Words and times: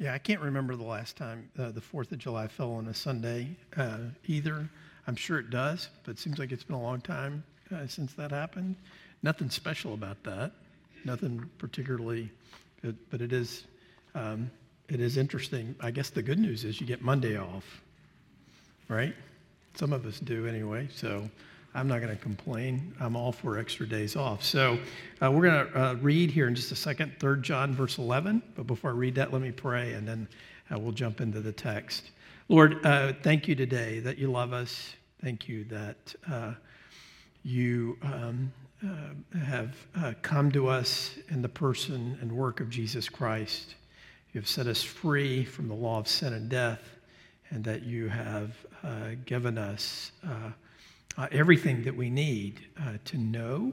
Yeah, 0.00 0.14
I 0.14 0.18
can't 0.18 0.40
remember 0.40 0.76
the 0.76 0.82
last 0.82 1.18
time 1.18 1.50
uh, 1.58 1.72
the 1.72 1.80
4th 1.82 2.10
of 2.10 2.16
July 2.16 2.48
fell 2.48 2.72
on 2.72 2.88
a 2.88 2.94
Sunday 2.94 3.54
uh, 3.76 3.98
either. 4.24 4.66
I'm 5.06 5.14
sure 5.14 5.38
it 5.38 5.50
does, 5.50 5.90
but 6.04 6.12
it 6.12 6.18
seems 6.18 6.38
like 6.38 6.52
it's 6.52 6.64
been 6.64 6.76
a 6.76 6.82
long 6.82 7.02
time 7.02 7.44
uh, 7.70 7.86
since 7.86 8.14
that 8.14 8.30
happened. 8.30 8.76
Nothing 9.22 9.50
special 9.50 9.92
about 9.92 10.22
that, 10.24 10.52
nothing 11.04 11.44
particularly 11.58 12.30
good, 12.80 12.96
but 13.10 13.20
it 13.20 13.34
is, 13.34 13.66
um, 14.14 14.50
it 14.88 15.00
is 15.00 15.18
interesting. 15.18 15.74
I 15.80 15.90
guess 15.90 16.08
the 16.08 16.22
good 16.22 16.38
news 16.38 16.64
is 16.64 16.80
you 16.80 16.86
get 16.86 17.02
Monday 17.02 17.36
off, 17.36 17.82
right? 18.88 19.14
Some 19.74 19.92
of 19.92 20.06
us 20.06 20.18
do 20.18 20.46
anyway, 20.46 20.88
so 20.94 21.28
I'm 21.74 21.86
not 21.86 22.00
going 22.00 22.14
to 22.14 22.20
complain. 22.20 22.92
I'm 22.98 23.14
all 23.14 23.30
for 23.30 23.56
extra 23.56 23.86
days 23.86 24.16
off. 24.16 24.42
So 24.42 24.78
uh, 25.22 25.30
we're 25.30 25.48
going 25.48 25.66
to 25.66 25.80
uh, 25.80 25.94
read 25.94 26.30
here 26.30 26.48
in 26.48 26.54
just 26.54 26.72
a 26.72 26.76
second, 26.76 27.12
3 27.20 27.40
John, 27.42 27.72
verse 27.72 27.98
11. 27.98 28.42
But 28.56 28.66
before 28.66 28.90
I 28.90 28.94
read 28.94 29.14
that, 29.14 29.32
let 29.32 29.40
me 29.40 29.52
pray, 29.52 29.92
and 29.92 30.06
then 30.06 30.28
uh, 30.70 30.78
we'll 30.80 30.92
jump 30.92 31.20
into 31.20 31.40
the 31.40 31.52
text. 31.52 32.10
Lord, 32.48 32.84
uh, 32.84 33.12
thank 33.22 33.46
you 33.46 33.54
today 33.54 34.00
that 34.00 34.18
you 34.18 34.28
love 34.28 34.52
us. 34.52 34.94
Thank 35.22 35.48
you 35.48 35.62
that 35.64 36.14
uh, 36.28 36.54
you 37.44 37.96
um, 38.02 38.52
uh, 38.84 39.38
have 39.38 39.76
come 40.22 40.50
to 40.50 40.66
us 40.68 41.14
in 41.28 41.40
the 41.40 41.48
person 41.48 42.18
and 42.20 42.32
work 42.32 42.58
of 42.58 42.68
Jesus 42.68 43.08
Christ. 43.08 43.76
You 44.32 44.40
have 44.40 44.48
set 44.48 44.66
us 44.66 44.82
free 44.82 45.44
from 45.44 45.68
the 45.68 45.74
law 45.74 46.00
of 46.00 46.08
sin 46.08 46.32
and 46.32 46.48
death, 46.48 46.82
and 47.50 47.62
that 47.64 47.82
you 47.84 48.08
have 48.08 48.56
given 49.24 49.56
us 49.56 50.10
uh, 51.16 51.26
everything 51.32 51.82
that 51.84 51.96
we 51.96 52.10
need 52.10 52.66
uh, 52.80 52.94
to 53.04 53.18
know 53.18 53.72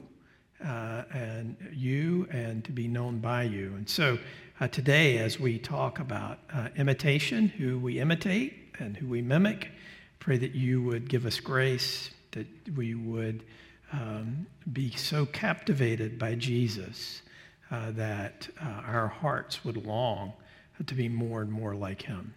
uh, 0.64 1.04
and 1.12 1.56
you 1.72 2.26
and 2.30 2.64
to 2.64 2.72
be 2.72 2.88
known 2.88 3.18
by 3.18 3.44
you. 3.44 3.74
And 3.76 3.88
so 3.88 4.18
uh, 4.60 4.68
today, 4.68 5.18
as 5.18 5.38
we 5.38 5.58
talk 5.58 6.00
about 6.00 6.40
uh, 6.52 6.68
imitation, 6.76 7.48
who 7.48 7.78
we 7.78 8.00
imitate 8.00 8.74
and 8.80 8.96
who 8.96 9.06
we 9.06 9.22
mimic, 9.22 9.70
pray 10.18 10.36
that 10.36 10.54
you 10.54 10.82
would 10.82 11.08
give 11.08 11.26
us 11.26 11.38
grace, 11.38 12.10
that 12.32 12.46
we 12.76 12.94
would 12.94 13.44
um, 13.92 14.46
be 14.72 14.90
so 14.90 15.24
captivated 15.26 16.18
by 16.18 16.34
Jesus 16.34 17.22
uh, 17.70 17.92
that 17.92 18.48
our 18.84 19.08
hearts 19.08 19.64
would 19.64 19.86
long 19.86 20.32
to 20.86 20.94
be 20.94 21.08
more 21.08 21.40
and 21.42 21.50
more 21.50 21.74
like 21.74 22.02
him. 22.02 22.34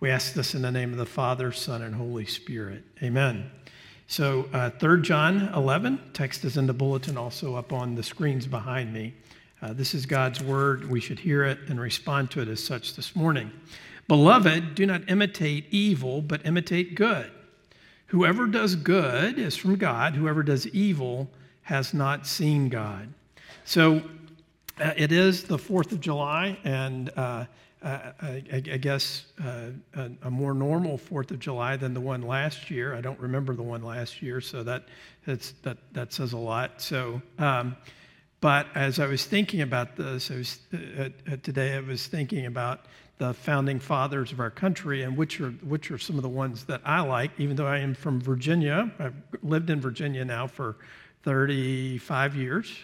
We 0.00 0.10
ask 0.10 0.34
this 0.34 0.54
in 0.54 0.62
the 0.62 0.70
name 0.70 0.92
of 0.92 0.98
the 0.98 1.06
Father, 1.06 1.52
Son, 1.52 1.82
and 1.82 1.94
Holy 1.94 2.26
Spirit. 2.26 2.84
Amen. 3.02 3.50
So, 4.06 4.48
uh, 4.52 4.70
3 4.70 5.00
John 5.02 5.50
11, 5.54 5.98
text 6.12 6.44
is 6.44 6.56
in 6.58 6.66
the 6.66 6.74
bulletin, 6.74 7.16
also 7.16 7.54
up 7.54 7.72
on 7.72 7.94
the 7.94 8.02
screens 8.02 8.46
behind 8.46 8.92
me. 8.92 9.14
Uh, 9.62 9.72
this 9.72 9.94
is 9.94 10.04
God's 10.04 10.42
word. 10.42 10.90
We 10.90 11.00
should 11.00 11.18
hear 11.18 11.44
it 11.44 11.58
and 11.68 11.80
respond 11.80 12.30
to 12.32 12.42
it 12.42 12.48
as 12.48 12.62
such 12.62 12.96
this 12.96 13.16
morning. 13.16 13.50
Beloved, 14.06 14.74
do 14.74 14.84
not 14.84 15.08
imitate 15.08 15.66
evil, 15.70 16.20
but 16.20 16.44
imitate 16.44 16.94
good. 16.94 17.30
Whoever 18.08 18.46
does 18.46 18.76
good 18.76 19.38
is 19.38 19.56
from 19.56 19.76
God, 19.76 20.14
whoever 20.14 20.42
does 20.42 20.66
evil 20.68 21.30
has 21.62 21.94
not 21.94 22.26
seen 22.26 22.68
God. 22.68 23.08
So, 23.64 24.02
uh, 24.78 24.92
it 24.96 25.12
is 25.12 25.44
the 25.44 25.56
4th 25.56 25.92
of 25.92 26.00
July, 26.00 26.58
and 26.64 27.10
uh, 27.16 27.46
uh, 27.84 28.12
I, 28.22 28.42
I, 28.50 28.60
guess, 28.60 29.26
uh, 29.44 29.68
a, 29.94 30.10
a, 30.22 30.30
more 30.30 30.54
normal 30.54 30.96
Fourth 30.96 31.30
of 31.30 31.38
July 31.38 31.76
than 31.76 31.92
the 31.92 32.00
one 32.00 32.22
last 32.22 32.70
year. 32.70 32.94
I 32.94 33.02
don't 33.02 33.20
remember 33.20 33.54
the 33.54 33.62
one 33.62 33.82
last 33.82 34.22
year, 34.22 34.40
so 34.40 34.62
that 34.62 34.84
that 35.26 35.76
that 35.92 36.12
says 36.12 36.32
a 36.32 36.38
lot. 36.38 36.80
So, 36.80 37.20
um, 37.38 37.76
but 38.40 38.68
as 38.74 39.00
I 39.00 39.06
was 39.06 39.26
thinking 39.26 39.60
about 39.60 39.96
this, 39.96 40.30
I 40.30 40.36
was, 40.36 40.60
uh, 40.72 41.08
uh, 41.30 41.36
today 41.42 41.74
I 41.74 41.80
was 41.80 42.06
thinking 42.06 42.46
about 42.46 42.86
the 43.18 43.34
founding 43.34 43.78
fathers 43.78 44.32
of 44.32 44.40
our 44.40 44.50
country 44.50 45.02
and 45.02 45.14
which 45.14 45.38
are 45.42 45.50
which 45.50 45.90
are 45.90 45.98
some 45.98 46.16
of 46.16 46.22
the 46.22 46.28
ones 46.28 46.64
that 46.64 46.80
I 46.86 47.02
like. 47.02 47.32
Even 47.38 47.54
though 47.54 47.66
I 47.66 47.80
am 47.80 47.94
from 47.94 48.18
Virginia, 48.18 48.90
I've 48.98 49.14
lived 49.42 49.68
in 49.68 49.78
Virginia 49.78 50.24
now 50.24 50.46
for 50.46 50.76
35 51.24 52.34
years. 52.34 52.74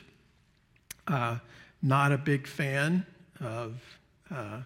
Uh, 1.08 1.38
not 1.82 2.12
a 2.12 2.18
big 2.18 2.46
fan 2.46 3.06
of 3.40 3.80
uh, 4.30 4.60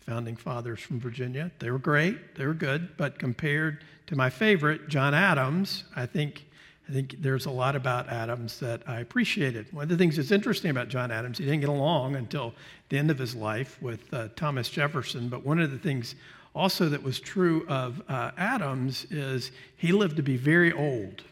founding 0.00 0.36
fathers 0.36 0.80
from 0.80 0.98
Virginia. 0.98 1.50
They 1.58 1.70
were 1.70 1.78
great, 1.78 2.34
they 2.34 2.46
were 2.46 2.54
good, 2.54 2.96
but 2.96 3.18
compared 3.18 3.84
to 4.06 4.16
my 4.16 4.30
favorite, 4.30 4.88
John 4.88 5.14
Adams, 5.14 5.84
I 5.94 6.06
think, 6.06 6.46
I 6.88 6.92
think 6.92 7.16
there's 7.20 7.46
a 7.46 7.50
lot 7.50 7.76
about 7.76 8.08
Adams 8.08 8.58
that 8.60 8.82
I 8.88 9.00
appreciated. 9.00 9.72
One 9.72 9.84
of 9.84 9.88
the 9.88 9.96
things 9.96 10.16
that's 10.16 10.32
interesting 10.32 10.70
about 10.70 10.88
John 10.88 11.10
Adams, 11.10 11.38
he 11.38 11.44
didn't 11.44 11.60
get 11.60 11.68
along 11.68 12.16
until 12.16 12.54
the 12.88 12.98
end 12.98 13.10
of 13.10 13.18
his 13.18 13.36
life 13.36 13.80
with 13.80 14.12
uh, 14.12 14.28
Thomas 14.34 14.68
Jefferson, 14.68 15.28
but 15.28 15.44
one 15.46 15.60
of 15.60 15.70
the 15.70 15.78
things 15.78 16.16
also 16.54 16.88
that 16.88 17.02
was 17.02 17.20
true 17.20 17.64
of 17.68 18.02
uh, 18.08 18.32
Adams 18.36 19.06
is 19.10 19.52
he 19.76 19.92
lived 19.92 20.16
to 20.16 20.22
be 20.22 20.36
very 20.36 20.72
old. 20.72 21.22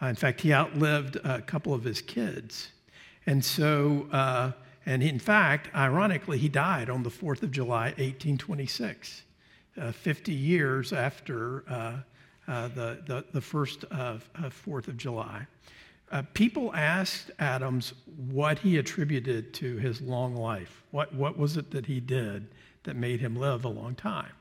Uh, 0.00 0.06
in 0.06 0.14
fact, 0.14 0.40
he 0.40 0.52
outlived 0.52 1.16
a 1.16 1.42
couple 1.42 1.74
of 1.74 1.84
his 1.84 2.00
kids. 2.00 2.68
And 3.26 3.44
so, 3.44 4.06
uh, 4.12 4.52
and 4.86 5.02
in 5.02 5.18
fact, 5.18 5.68
ironically, 5.74 6.38
he 6.38 6.48
died 6.48 6.90
on 6.90 7.02
the 7.02 7.10
4th 7.10 7.42
of 7.42 7.50
July, 7.50 7.86
1826, 7.96 9.22
uh, 9.80 9.92
50 9.92 10.32
years 10.32 10.92
after 10.92 11.64
uh, 11.68 11.96
uh, 12.46 12.68
the, 12.68 13.02
the, 13.06 13.24
the, 13.32 13.40
first 13.40 13.84
of, 13.84 14.28
4th 14.36 14.88
of 14.88 14.96
July. 14.96 15.46
Uh, 16.12 16.22
people 16.34 16.74
asked 16.74 17.30
Adams 17.38 17.94
what 18.28 18.58
he 18.58 18.76
attributed 18.76 19.54
to 19.54 19.78
his 19.78 20.02
long 20.02 20.36
life. 20.36 20.82
What, 20.90 21.14
what 21.14 21.38
was 21.38 21.56
it 21.56 21.70
that 21.70 21.86
he 21.86 22.00
did 22.00 22.48
that 22.82 22.94
made 22.94 23.20
him 23.20 23.36
live 23.36 23.64
a 23.64 23.68
long 23.68 23.94
time? 23.94 24.32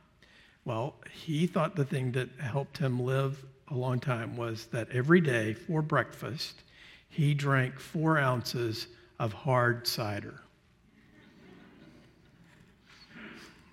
Well, 0.65 0.95
he 1.11 1.47
thought 1.47 1.75
the 1.75 1.85
thing 1.85 2.11
that 2.13 2.29
helped 2.39 2.77
him 2.77 2.99
live 2.99 3.45
a 3.69 3.75
long 3.75 3.99
time 3.99 4.35
was 4.35 4.67
that 4.67 4.89
every 4.91 5.21
day 5.21 5.53
for 5.53 5.81
breakfast, 5.81 6.63
he 7.09 7.33
drank 7.33 7.79
four 7.79 8.17
ounces 8.17 8.87
of 9.19 9.33
hard 9.33 9.87
cider. 9.87 10.41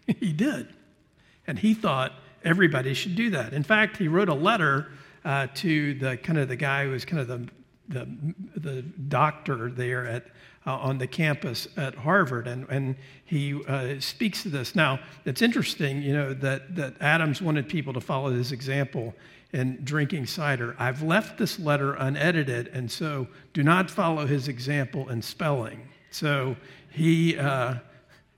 he 0.21 0.33
did. 0.33 0.69
And 1.47 1.59
he 1.59 1.75
thought 1.75 2.13
everybody 2.45 2.95
should 2.95 3.17
do 3.17 3.31
that. 3.31 3.53
In 3.53 3.63
fact, 3.63 3.97
he 3.97 4.09
wrote 4.09 4.29
a 4.29 4.35
letter 4.35 4.93
uh, 5.25 5.49
to 5.55 5.95
the 5.95 6.17
kind 6.17 6.39
of 6.39 6.49
the 6.49 6.57
guy 6.57 6.85
who 6.85 6.91
was 6.91 7.05
kind 7.05 7.21
of 7.21 7.29
the, 7.29 7.49
the, 7.89 8.35
the 8.57 8.83
doctor 8.83 9.71
there 9.71 10.07
at, 10.07 10.27
uh, 10.67 10.77
on 10.77 10.99
the 10.99 11.07
campus 11.07 11.69
at 11.77 11.95
Harvard, 11.95 12.47
and, 12.47 12.69
and 12.69 12.97
he 13.25 13.63
uh, 13.65 13.99
speaks 13.99 14.43
to 14.43 14.49
this. 14.49 14.75
Now, 14.75 15.01
it's 15.25 15.43
interesting, 15.43 16.03
you 16.03 16.13
know, 16.13 16.35
that, 16.35 16.77
that 16.77 16.95
Adams 17.01 17.41
wanted 17.41 17.69
people 17.69 17.93
to 17.95 18.01
follow 18.01 18.31
his 18.31 18.53
example 18.53 19.15
in 19.53 19.81
drinking 19.85 20.27
cider. 20.27 20.77
I've 20.79 21.03
left 21.03 21.39
this 21.39 21.59
letter 21.59 21.95
unedited, 21.95 22.69
and 22.69 22.91
so 22.91 23.27
do 23.53 23.63
not 23.63 23.91
follow 23.91 24.27
his 24.27 24.49
example 24.49 25.09
in 25.09 25.23
spelling. 25.23 25.89
So 26.11 26.57
he, 26.91 27.39
uh, 27.39 27.77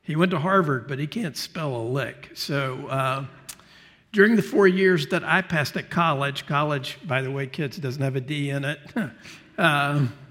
he 0.03 0.17
went 0.17 0.31
to 0.31 0.39
Harvard, 0.39 0.87
but 0.87 0.99
he 0.99 1.07
can't 1.07 1.37
spell 1.37 1.75
a 1.77 1.83
lick. 1.83 2.31
So 2.35 2.87
uh, 2.87 3.27
during 4.13 4.37
the 4.37 4.43
four 4.43 4.69
years 4.69 5.09
that 5.09 5.25
I 5.25 5.43
passed 5.43 5.77
at 5.77 5.91
college, 5.91 6.47
college, 6.47 6.99
by 7.05 7.21
the 7.21 7.31
way, 7.31 7.47
kids, 7.47 7.79
doesn't 7.79 8.03
have 8.03 8.17
a 8.17 8.21
D 8.21 8.51
in 8.51 8.65
it. 8.65 8.79
uh, 9.59 10.07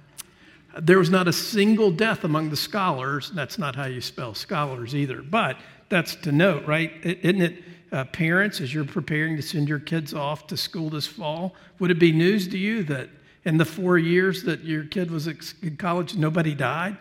there 0.80 1.00
was 1.00 1.09
not 1.09 1.28
a 1.28 1.34
single 1.34 1.92
death 1.92 2.24
among 2.24 2.50
the 2.50 2.56
scholars. 2.56 3.32
That's 3.34 3.58
not 3.58 3.76
how 3.76 3.86
you 3.86 4.02
spell 4.02 4.34
scholars 4.34 4.96
either. 4.96 5.22
But 5.22 5.58
that's 5.90 6.16
to 6.16 6.32
note, 6.32 6.66
right? 6.66 6.94
Isn't 7.04 7.42
it? 7.42 7.64
uh, 7.92 8.06
parents, 8.06 8.62
as 8.62 8.74
you're 8.74 8.86
preparing 8.86 9.36
to 9.36 9.42
send 9.42 9.68
your 9.68 9.80
kids 9.80 10.14
off 10.14 10.48
to 10.48 10.58
school 10.58 10.90
this 10.90 11.08
fall, 11.08 11.56
would 11.80 11.92
it 11.92 12.00
be 12.00 12.12
news 12.12 12.48
to 12.48 12.58
you 12.58 12.84
that 12.84 13.09
in 13.44 13.58
the 13.58 13.66
four 13.66 13.98
years 13.98 14.44
that 14.44 14.64
your 14.64 14.86
kid 14.86 15.12
was 15.12 15.28
in 15.28 15.76
college, 15.78 16.16
nobody 16.16 16.56
died? 16.56 16.97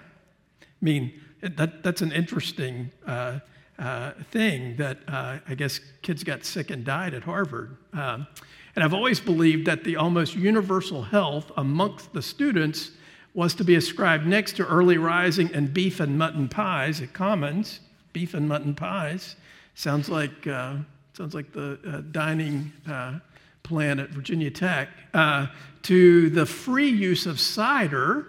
I 0.62 0.66
mean, 0.80 1.20
that, 1.42 1.82
that's 1.82 2.02
an 2.02 2.12
interesting 2.12 2.90
uh, 3.06 3.38
uh, 3.78 4.12
thing 4.30 4.76
that 4.76 4.98
uh, 5.06 5.38
I 5.48 5.54
guess 5.54 5.80
kids 6.02 6.24
got 6.24 6.44
sick 6.44 6.70
and 6.70 6.84
died 6.84 7.14
at 7.14 7.22
Harvard. 7.22 7.76
Um, 7.92 8.26
and 8.74 8.84
I've 8.84 8.94
always 8.94 9.20
believed 9.20 9.66
that 9.66 9.84
the 9.84 9.96
almost 9.96 10.34
universal 10.34 11.02
health 11.02 11.50
amongst 11.56 12.12
the 12.12 12.22
students 12.22 12.90
was 13.34 13.54
to 13.54 13.64
be 13.64 13.76
ascribed 13.76 14.26
next 14.26 14.56
to 14.56 14.66
early 14.66 14.98
rising 14.98 15.52
and 15.54 15.72
beef 15.72 16.00
and 16.00 16.18
mutton 16.18 16.48
pies 16.48 17.00
at 17.00 17.12
Commons, 17.12 17.80
beef 18.12 18.34
and 18.34 18.48
mutton 18.48 18.74
pies, 18.74 19.36
Sounds 19.74 20.08
like, 20.08 20.46
uh, 20.46 20.74
sounds 21.14 21.34
like 21.34 21.52
the 21.52 21.78
uh, 21.86 22.02
dining 22.10 22.72
uh, 22.86 23.18
plan 23.62 23.98
at 23.98 24.10
Virginia 24.10 24.50
Tech, 24.50 24.88
uh, 25.14 25.46
to 25.82 26.28
the 26.30 26.44
free 26.44 26.90
use 26.90 27.24
of 27.26 27.40
cider 27.40 28.26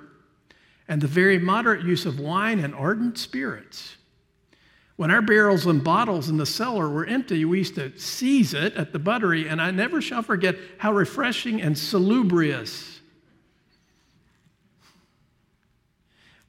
and 0.88 1.01
the 1.01 1.07
very 1.07 1.39
moderate 1.39 1.83
use 1.83 2.06
of 2.06 2.19
wine 2.19 2.59
and 2.59 2.74
ardent 2.74 3.18
spirits. 3.18 3.98
When 4.95 5.09
our 5.09 5.21
barrels 5.21 5.65
and 5.65 5.83
bottles 5.83 6.30
in 6.30 6.38
the 6.38 6.45
cellar 6.45 6.88
were 6.88 7.06
empty, 7.06 7.44
we 7.44 7.59
used 7.59 7.75
to 7.75 7.98
seize 7.98 8.53
it 8.53 8.75
at 8.75 8.94
the 8.94 9.00
buttery, 9.00 9.48
and 9.48 9.62
I 9.62 9.71
never 9.71 10.01
shall 10.01 10.21
forget 10.21 10.56
how 10.77 10.94
refreshing 10.94 11.62
and 11.62 11.77
salubrious 11.77 12.91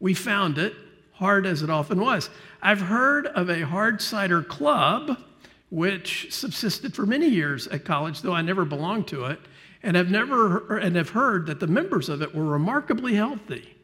we 0.03 0.13
found 0.13 0.59
it 0.59 0.75
hard 1.13 1.47
as 1.47 1.63
it 1.63 1.71
often 1.71 2.01
was. 2.01 2.29
I've 2.61 2.81
heard 2.81 3.29
of 3.29 3.49
a 3.49 3.65
hard 3.65 4.03
cider 4.03 4.43
club, 4.43 5.17
which 5.71 6.27
subsisted 6.35 6.93
for 6.93 7.07
many 7.07 7.29
years 7.29 7.69
at 7.69 7.85
college, 7.85 8.21
though 8.21 8.33
I 8.33 8.43
never 8.43 8.65
belonged 8.65 9.07
to 9.09 9.27
it, 9.27 9.39
and 9.81 9.97
have 9.97 10.11
never 10.11 10.57
er, 10.69 10.79
and 10.79 10.97
have 10.97 11.11
heard 11.11 11.47
that 11.47 11.61
the 11.61 11.69
members 11.69 12.09
of 12.09 12.21
it 12.21 12.35
were 12.35 12.45
remarkably 12.45 13.15
healthy, 13.15 13.77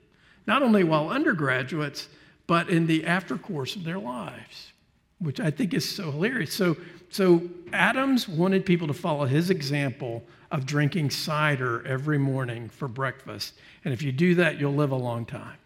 not 0.45 0.61
only 0.61 0.83
while 0.83 1.09
undergraduates, 1.09 2.09
but 2.49 2.69
in 2.69 2.89
the 2.89 3.07
after 3.07 3.39
course 3.39 3.77
of 3.77 3.85
their 3.85 4.01
lives, 4.01 4.73
which 5.21 5.39
I 5.39 5.53
think 5.53 5.73
is 5.73 5.89
so 5.89 6.11
hilarious. 6.11 6.53
So, 6.53 6.77
so 7.11 7.43
Adams 7.73 8.29
wanted 8.29 8.67
people 8.67 8.89
to 8.89 8.95
follow 8.95 9.27
his 9.27 9.51
example 9.51 10.25
of 10.51 10.67
drinking 10.67 11.11
cider 11.11 11.87
every 11.87 12.19
morning 12.19 12.69
for 12.71 12.89
breakfast. 12.89 13.55
And 13.85 13.95
if 13.95 14.03
you 14.03 14.11
do 14.11 14.35
that, 14.35 14.59
you'll 14.59 14.75
live 14.75 14.91
a 14.91 14.97
long 14.97 15.25
time. 15.25 15.59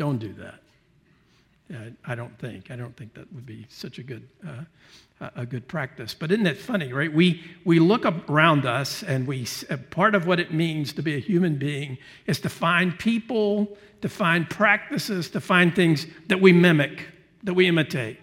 Don't 0.00 0.16
do 0.16 0.32
that. 0.32 1.92
I 2.06 2.14
don't 2.14 2.36
think. 2.38 2.70
I 2.70 2.76
don't 2.76 2.96
think 2.96 3.12
that 3.12 3.30
would 3.34 3.44
be 3.44 3.66
such 3.68 3.98
a 3.98 4.02
good, 4.02 4.26
uh, 4.48 5.28
a 5.36 5.44
good 5.44 5.68
practice. 5.68 6.14
But 6.14 6.32
isn't 6.32 6.46
it 6.46 6.56
funny, 6.56 6.90
right? 6.90 7.12
We, 7.12 7.44
we 7.66 7.80
look 7.80 8.06
around 8.06 8.64
us 8.64 9.02
and 9.02 9.26
we, 9.26 9.46
uh, 9.68 9.76
part 9.90 10.14
of 10.14 10.26
what 10.26 10.40
it 10.40 10.54
means 10.54 10.94
to 10.94 11.02
be 11.02 11.16
a 11.16 11.18
human 11.18 11.56
being 11.56 11.98
is 12.26 12.40
to 12.40 12.48
find 12.48 12.98
people, 12.98 13.76
to 14.00 14.08
find 14.08 14.48
practices, 14.48 15.28
to 15.32 15.40
find 15.40 15.76
things 15.76 16.06
that 16.28 16.40
we 16.40 16.50
mimic, 16.50 17.06
that 17.42 17.52
we 17.52 17.68
imitate, 17.68 18.18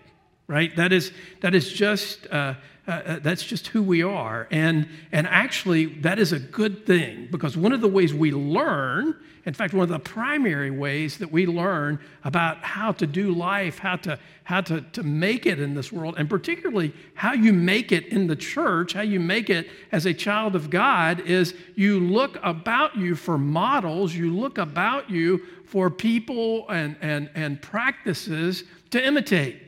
right? 0.47 0.75
That 0.75 0.91
is, 0.91 1.12
that 1.41 1.53
is 1.53 1.71
just, 1.71 2.25
uh, 2.88 2.92
uh, 2.92 3.19
that's 3.19 3.44
just 3.44 3.68
who 3.68 3.84
we 3.84 4.01
are. 4.01 4.48
And, 4.50 4.88
and 5.12 5.28
actually, 5.28 5.88
that 6.01 6.19
is 6.19 6.31
a 6.31 6.39
good 6.39 6.86
thing 6.86 7.28
because 7.30 7.57
one 7.57 7.74
of 7.74 7.81
the 7.81 7.88
ways 7.89 8.13
we 8.13 8.31
learn, 8.31 9.13
in 9.45 9.54
fact, 9.54 9.74
one 9.74 9.84
of 9.84 9.89
the 9.89 10.00
primary 10.00 10.72
ways 10.72 11.18
that 11.18 11.30
we 11.30 11.45
learn 11.45 12.00
about 12.24 12.63
how 12.63 12.94
to 12.94 13.06
do 13.06 13.34
life, 13.34 13.78
how 13.78 13.98
to, 13.98 14.18
how 14.45 14.62
to, 14.62 14.80
to 14.94 15.04
make 15.04 15.45
it 15.45 15.60
in 15.60 15.74
this 15.74 15.92
world, 15.92 16.16
and 16.18 16.30
particularly 16.30 16.94
how 17.13 17.34
you 17.34 17.51
make 17.51 17.92
it 17.92 18.07
in 18.07 18.28
the 18.28 18.38
church, 18.38 18.94
how 18.94 19.01
you 19.01 19.19
make 19.19 19.50
it 19.50 19.68
as 19.92 20.06
a 20.06 20.13
child 20.13 20.56
of 20.56 20.69
God, 20.69 21.19
is 21.19 21.56
you 21.75 22.00
look 22.00 22.39
about 22.42 22.95
you 22.95 23.16
for 23.16 23.38
models, 23.38 24.16
you 24.16 24.34
look 24.34 24.57
about 24.57 25.10
you 25.10 25.42
for 25.66 25.89
people 25.89 26.69
and, 26.69 26.95
and, 27.01 27.30
and 27.36 27.62
practices 27.62 28.63
to 28.92 29.06
imitate. 29.06 29.67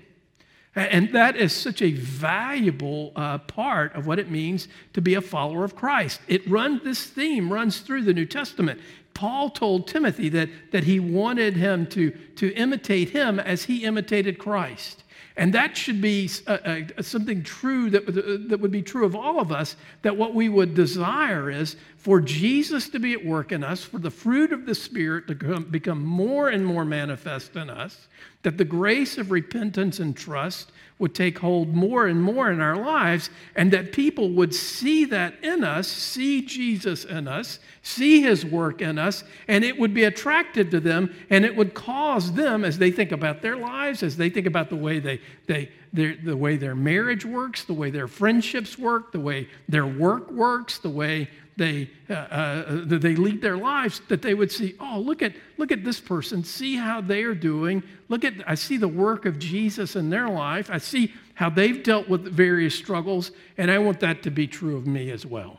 And 0.80 1.14
that 1.14 1.36
is 1.36 1.54
such 1.54 1.81
a 1.81 1.92
valuable 1.92 3.12
uh, 3.16 3.40
part 3.40 3.96
of 3.96 4.08
what 4.08 4.20
it 4.20 4.31
means 4.31 4.68
to 4.94 5.02
be 5.02 5.16
a 5.16 5.22
follower 5.22 5.64
of 5.64 5.76
Christ. 5.76 6.22
It 6.28 6.48
runs, 6.50 6.84
this 6.84 7.06
theme 7.06 7.52
runs 7.52 7.80
through 7.81 8.04
the 8.04 8.14
New 8.14 8.26
Testament. 8.26 8.80
Paul 9.14 9.50
told 9.50 9.88
Timothy 9.88 10.30
that, 10.30 10.50
that 10.72 10.86
he 10.86 11.00
wanted 11.00 11.58
him 11.58 11.88
to, 11.88 12.12
to 12.12 12.54
imitate 12.54 13.10
him 13.10 13.40
as 13.40 13.64
he 13.64 13.84
imitated 13.84 14.40
Christ. 14.40 15.04
And 15.36 15.54
that 15.54 15.78
should 15.78 16.02
be 16.02 16.30
uh, 16.48 16.58
uh, 16.98 17.02
something 17.02 17.44
true 17.44 17.90
that, 17.92 18.06
that 18.50 18.60
would 18.60 18.72
be 18.72 18.81
true 18.81 19.06
of 19.06 19.16
all 19.16 19.40
of 19.40 19.54
us 19.54 19.78
that 20.02 20.18
what 20.18 20.34
we 20.34 20.50
would 20.50 20.76
desire 20.76 21.50
is 21.50 21.78
for 21.96 22.20
Jesus 22.20 22.90
to 22.90 23.00
be 23.00 23.14
at 23.14 23.26
work 23.26 23.54
in 23.54 23.64
us, 23.64 23.84
for 23.84 24.00
the 24.00 24.12
fruit 24.12 24.52
of 24.52 24.66
the 24.66 24.76
Spirit 24.76 25.28
to 25.28 25.60
become 25.62 26.04
more 26.04 26.50
and 26.50 26.66
more 26.66 26.84
manifest 26.84 27.56
in 27.56 27.70
us, 27.70 28.08
that 28.44 28.57
the 28.57 28.65
grace 28.65 29.18
of 29.18 29.31
repentance 29.31 30.00
and 30.00 30.15
trust 30.15 30.71
would 30.97 31.15
take 31.15 31.39
hold 31.39 31.74
more 31.74 32.07
and 32.07 32.21
more 32.21 32.51
in 32.51 32.59
our 32.59 32.75
lives, 32.75 33.30
and 33.56 33.71
that 33.71 33.94
people 33.94 34.31
would 34.31 34.53
see 34.53 35.06
that 35.06 35.33
in 35.44 35.63
us, 35.63 35.88
see 35.88 36.41
Jesus 36.41 37.06
in 37.06 37.27
us, 37.27 37.59
see 37.81 38.21
his 38.21 38.45
work 38.45 38.81
in 38.81 38.97
us, 38.97 39.24
and 39.47 39.63
it 39.63 39.80
would 39.80 39.94
be 39.94 40.03
attractive 40.03 40.69
to 40.69 40.80
them, 40.80 41.13
and 41.30 41.45
it 41.45 41.56
would 41.56 41.74
cause 41.74 42.33
them, 42.33 42.65
as 42.65 42.77
they 42.77 42.91
think 42.91 43.13
about 43.13 43.41
their 43.41 43.56
lives, 43.56 44.03
as 44.03 44.18
they 44.18 44.30
think 44.30 44.45
about 44.45 44.69
the 44.69 44.75
way 44.75 45.00
they, 45.00 45.21
they 45.47 45.71
their, 45.94 46.15
the 46.24 46.35
way 46.35 46.57
their 46.57 46.75
marriage 46.75 47.25
works, 47.25 47.63
the 47.63 47.74
way 47.74 47.89
their 47.89 48.07
friendships 48.07 48.77
work, 48.77 49.12
the 49.12 49.19
way 49.19 49.47
their 49.68 49.88
work 49.88 50.30
works, 50.31 50.77
the 50.80 50.89
way 50.89 51.30
they, 51.59 51.91
uh, 52.09 52.13
uh, 52.13 52.81
they 52.85 53.15
lead 53.15 53.41
their 53.44 53.57
lives, 53.57 54.01
that 54.07 54.23
they 54.23 54.33
would 54.33 54.51
see, 54.51 54.73
oh, 54.79 55.00
look 55.00 55.21
at, 55.21 55.33
look 55.57 55.71
at 55.71 55.83
this 55.83 56.00
person, 56.00 56.44
see 56.44 56.75
how 56.75 57.01
they 57.01 57.21
are 57.21 57.35
doing. 57.35 57.83
Look 58.07 58.23
at, 58.23 58.33
I 58.47 58.56
see 58.56 58.77
the 58.77 58.88
work 58.88 59.25
of 59.25 59.38
Jesus 59.38 59.95
in 59.95 60.09
their 60.09 60.27
life. 60.27 60.71
I 60.71 60.79
see 60.79 61.13
how 61.35 61.51
they've 61.51 61.83
dealt 61.83 62.09
with 62.09 62.23
various 62.23 62.73
struggles, 62.73 63.31
and 63.57 63.69
I 63.69 63.77
want 63.77 64.00
that 64.00 64.23
to 64.23 64.31
be 64.31 64.47
true 64.47 64.75
of 64.75 64.88
me 64.88 65.11
as 65.11 65.25
well. 65.25 65.58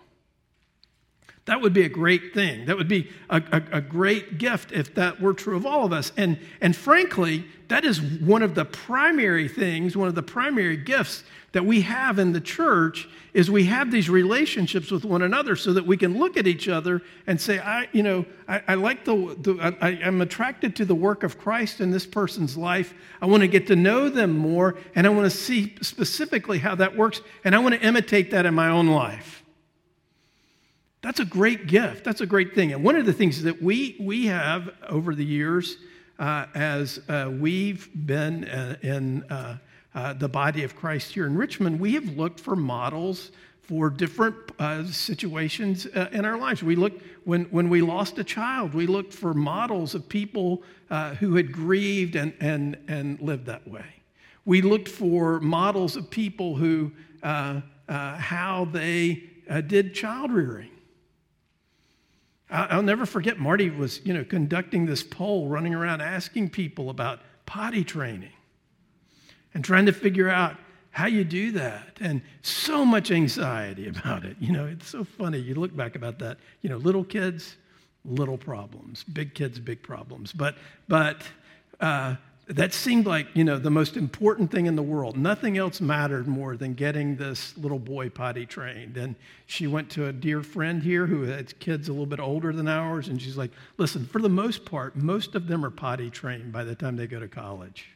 That 1.50 1.62
would 1.62 1.72
be 1.72 1.82
a 1.82 1.88
great 1.88 2.32
thing. 2.32 2.66
That 2.66 2.76
would 2.76 2.86
be 2.86 3.10
a, 3.28 3.42
a, 3.50 3.78
a, 3.78 3.80
great 3.80 4.38
gift 4.38 4.70
if 4.70 4.94
that 4.94 5.20
were 5.20 5.34
true 5.34 5.56
of 5.56 5.66
all 5.66 5.84
of 5.84 5.92
us. 5.92 6.12
And, 6.16 6.38
and 6.60 6.76
frankly, 6.76 7.44
that 7.66 7.84
is 7.84 8.00
one 8.00 8.44
of 8.44 8.54
the 8.54 8.64
primary 8.64 9.48
things, 9.48 9.96
one 9.96 10.06
of 10.06 10.14
the 10.14 10.22
primary 10.22 10.76
gifts 10.76 11.24
that 11.50 11.66
we 11.66 11.80
have 11.80 12.20
in 12.20 12.32
the 12.32 12.40
church 12.40 13.08
is 13.34 13.50
we 13.50 13.64
have 13.64 13.90
these 13.90 14.08
relationships 14.08 14.92
with 14.92 15.04
one 15.04 15.22
another 15.22 15.56
so 15.56 15.72
that 15.72 15.84
we 15.84 15.96
can 15.96 16.20
look 16.20 16.36
at 16.36 16.46
each 16.46 16.68
other 16.68 17.02
and 17.26 17.40
say, 17.40 17.58
I, 17.58 17.88
you 17.90 18.04
know, 18.04 18.24
I, 18.46 18.62
I 18.68 18.74
like 18.74 19.04
the, 19.04 19.34
the 19.40 19.76
I, 19.82 19.88
I'm 20.04 20.20
attracted 20.20 20.76
to 20.76 20.84
the 20.84 20.94
work 20.94 21.24
of 21.24 21.36
Christ 21.36 21.80
in 21.80 21.90
this 21.90 22.06
person's 22.06 22.56
life. 22.56 22.94
I 23.20 23.26
want 23.26 23.40
to 23.40 23.48
get 23.48 23.66
to 23.66 23.74
know 23.74 24.08
them 24.08 24.38
more, 24.38 24.76
and 24.94 25.04
I 25.04 25.10
want 25.10 25.28
to 25.28 25.36
see 25.36 25.74
specifically 25.82 26.60
how 26.60 26.76
that 26.76 26.96
works, 26.96 27.22
and 27.42 27.56
I 27.56 27.58
want 27.58 27.74
to 27.74 27.80
imitate 27.80 28.30
that 28.30 28.46
in 28.46 28.54
my 28.54 28.68
own 28.68 28.86
life. 28.86 29.39
That's 31.02 31.20
a 31.20 31.24
great 31.24 31.66
gift. 31.66 32.04
That's 32.04 32.20
a 32.20 32.26
great 32.26 32.54
thing. 32.54 32.72
And 32.72 32.84
one 32.84 32.94
of 32.96 33.06
the 33.06 33.12
things 33.12 33.42
that 33.42 33.62
we, 33.62 33.96
we 33.98 34.26
have 34.26 34.70
over 34.88 35.14
the 35.14 35.24
years 35.24 35.78
uh, 36.18 36.44
as 36.54 37.00
uh, 37.08 37.30
we've 37.32 37.88
been 38.06 38.44
uh, 38.44 38.76
in 38.82 39.22
uh, 39.24 39.56
uh, 39.94 40.12
the 40.12 40.28
body 40.28 40.62
of 40.62 40.76
Christ 40.76 41.14
here 41.14 41.26
in 41.26 41.36
Richmond, 41.36 41.80
we 41.80 41.94
have 41.94 42.04
looked 42.18 42.38
for 42.38 42.54
models 42.54 43.32
for 43.62 43.88
different 43.88 44.36
uh, 44.58 44.84
situations 44.84 45.86
uh, 45.86 46.08
in 46.12 46.26
our 46.26 46.36
lives. 46.36 46.62
We 46.62 46.76
looked, 46.76 47.02
when, 47.24 47.44
when 47.44 47.70
we 47.70 47.80
lost 47.80 48.18
a 48.18 48.24
child, 48.24 48.74
we 48.74 48.86
looked 48.86 49.14
for 49.14 49.32
models 49.32 49.94
of 49.94 50.06
people 50.06 50.62
uh, 50.90 51.14
who 51.14 51.36
had 51.36 51.50
grieved 51.50 52.14
and, 52.14 52.34
and, 52.40 52.76
and 52.88 53.18
lived 53.20 53.46
that 53.46 53.66
way. 53.66 53.86
We 54.44 54.60
looked 54.60 54.88
for 54.88 55.40
models 55.40 55.96
of 55.96 56.10
people 56.10 56.56
who, 56.56 56.92
how 57.22 58.68
they 58.70 59.22
did 59.66 59.94
child 59.94 60.32
rearing. 60.32 60.70
I'll 62.50 62.82
never 62.82 63.06
forget 63.06 63.38
Marty 63.38 63.70
was, 63.70 64.04
you 64.04 64.12
know, 64.12 64.24
conducting 64.24 64.86
this 64.86 65.02
poll, 65.02 65.48
running 65.48 65.74
around 65.74 66.00
asking 66.00 66.50
people 66.50 66.90
about 66.90 67.20
potty 67.46 67.84
training 67.84 68.32
and 69.54 69.64
trying 69.64 69.86
to 69.86 69.92
figure 69.92 70.28
out 70.28 70.56
how 70.90 71.06
you 71.06 71.24
do 71.24 71.52
that 71.52 71.98
and 72.00 72.20
so 72.42 72.84
much 72.84 73.10
anxiety 73.10 73.88
about 73.88 74.24
it. 74.24 74.36
You 74.40 74.52
know 74.52 74.66
it's 74.66 74.88
so 74.88 75.04
funny. 75.04 75.38
You 75.38 75.54
look 75.54 75.74
back 75.76 75.94
about 75.94 76.18
that 76.18 76.38
you 76.62 76.70
know 76.70 76.76
little 76.78 77.04
kids 77.04 77.56
little 78.04 78.38
problems 78.38 79.04
big 79.04 79.34
kids 79.34 79.58
big 79.60 79.82
problems. 79.82 80.32
But 80.32 80.56
but 80.88 81.22
uh, 81.80 82.16
that 82.50 82.72
seemed 82.72 83.06
like 83.06 83.26
you 83.34 83.44
know 83.44 83.58
the 83.58 83.70
most 83.70 83.96
important 83.96 84.50
thing 84.50 84.66
in 84.66 84.76
the 84.76 84.82
world 84.82 85.16
nothing 85.16 85.56
else 85.56 85.80
mattered 85.80 86.26
more 86.26 86.56
than 86.56 86.74
getting 86.74 87.16
this 87.16 87.56
little 87.56 87.78
boy 87.78 88.08
potty 88.08 88.44
trained 88.44 88.96
and 88.96 89.14
she 89.46 89.66
went 89.66 89.88
to 89.88 90.06
a 90.06 90.12
dear 90.12 90.42
friend 90.42 90.82
here 90.82 91.06
who 91.06 91.22
had 91.22 91.58
kids 91.60 91.88
a 91.88 91.92
little 91.92 92.06
bit 92.06 92.20
older 92.20 92.52
than 92.52 92.66
ours 92.66 93.08
and 93.08 93.22
she's 93.22 93.36
like 93.36 93.50
listen 93.78 94.04
for 94.04 94.20
the 94.20 94.28
most 94.28 94.64
part 94.64 94.96
most 94.96 95.34
of 95.34 95.46
them 95.46 95.64
are 95.64 95.70
potty 95.70 96.10
trained 96.10 96.52
by 96.52 96.64
the 96.64 96.74
time 96.74 96.96
they 96.96 97.06
go 97.06 97.20
to 97.20 97.28
college 97.28 97.88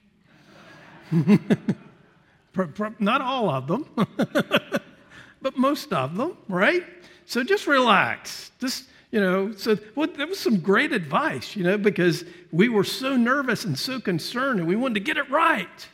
Not 2.99 3.20
all 3.20 3.50
of 3.50 3.66
them, 3.66 3.88
but 5.42 5.56
most 5.56 5.92
of 5.92 6.16
them, 6.16 6.37
right? 6.49 6.84
So 7.26 7.42
just 7.42 7.66
relax. 7.66 8.52
Just, 8.61 8.84
you 9.14 9.21
know, 9.21 9.52
so 9.52 9.78
well, 9.94 10.09
that 10.09 10.28
was 10.28 10.40
some 10.40 10.59
great 10.59 10.90
advice, 10.90 11.54
you 11.54 11.62
know, 11.62 11.78
because 11.78 12.25
we 12.50 12.68
were 12.68 12.83
so 12.83 13.14
nervous 13.14 13.64
and 13.64 13.78
so 13.78 14.00
concerned 14.00 14.59
and 14.59 14.68
we 14.68 14.75
wanted 14.75 14.94
to 14.94 15.00
get 15.00 15.16
it 15.16 15.30
right. 15.30 15.88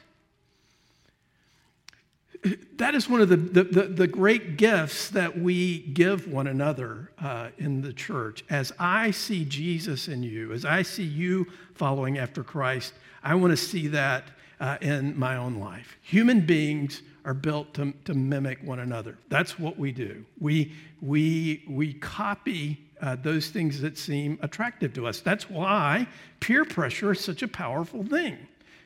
That 2.78 2.94
is 2.94 3.10
one 3.10 3.20
of 3.20 3.28
the, 3.28 3.36
the, 3.36 3.64
the, 3.64 3.82
the 3.82 4.06
great 4.06 4.56
gifts 4.56 5.10
that 5.10 5.38
we 5.38 5.80
give 5.80 6.28
one 6.28 6.46
another 6.46 7.10
uh, 7.20 7.50
in 7.58 7.82
the 7.82 7.92
church. 7.92 8.42
As 8.48 8.72
I 8.78 9.10
see 9.10 9.44
Jesus 9.44 10.08
in 10.08 10.22
you, 10.22 10.54
as 10.54 10.64
I 10.64 10.80
see 10.80 11.04
you 11.04 11.46
following 11.74 12.16
after 12.16 12.42
Christ, 12.42 12.94
I 13.22 13.34
want 13.34 13.50
to 13.50 13.56
see 13.58 13.88
that 13.88 14.28
uh, 14.60 14.78
in 14.80 15.18
my 15.18 15.36
own 15.36 15.56
life. 15.56 15.98
Human 16.00 16.46
beings 16.46 17.02
are 17.26 17.34
built 17.34 17.74
to, 17.74 17.92
to 18.06 18.14
mimic 18.14 18.60
one 18.64 18.78
another. 18.78 19.18
That's 19.28 19.58
what 19.58 19.78
we 19.78 19.92
do. 19.92 20.24
We, 20.40 20.72
we, 21.02 21.64
we 21.68 21.92
copy 21.92 22.78
uh, 23.00 23.16
those 23.16 23.48
things 23.48 23.80
that 23.80 23.98
seem 23.98 24.38
attractive 24.42 24.92
to 24.94 25.06
us. 25.06 25.20
That's 25.20 25.48
why 25.48 26.06
peer 26.40 26.64
pressure 26.64 27.12
is 27.12 27.20
such 27.20 27.42
a 27.42 27.48
powerful 27.48 28.04
thing. 28.04 28.38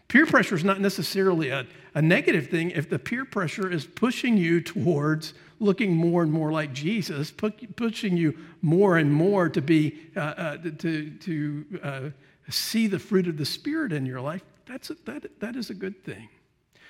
Peer 0.08 0.26
pressure 0.26 0.54
is 0.54 0.64
not 0.64 0.80
necessarily 0.80 1.48
a, 1.48 1.66
a 1.94 2.02
negative 2.02 2.48
thing 2.48 2.70
if 2.70 2.90
the 2.90 2.98
peer 2.98 3.24
pressure 3.24 3.70
is 3.70 3.86
pushing 3.86 4.36
you 4.36 4.60
towards 4.60 5.34
looking 5.60 5.96
more 5.96 6.22
and 6.22 6.30
more 6.30 6.52
like 6.52 6.72
Jesus, 6.72 7.30
pu- 7.30 7.50
pushing 7.76 8.16
you 8.16 8.36
more 8.60 8.98
and 8.98 9.12
more 9.12 9.48
to 9.48 9.62
be 9.62 9.98
uh, 10.16 10.20
uh, 10.20 10.56
to 10.78 11.10
to 11.10 11.64
uh, 11.82 12.00
see 12.50 12.86
the 12.86 12.98
fruit 12.98 13.26
of 13.26 13.38
the 13.38 13.44
Spirit 13.44 13.92
in 13.92 14.04
your 14.04 14.20
life. 14.20 14.42
That's 14.66 14.90
a, 14.90 14.96
that 15.06 15.40
that 15.40 15.56
is 15.56 15.70
a 15.70 15.74
good 15.74 16.04
thing. 16.04 16.28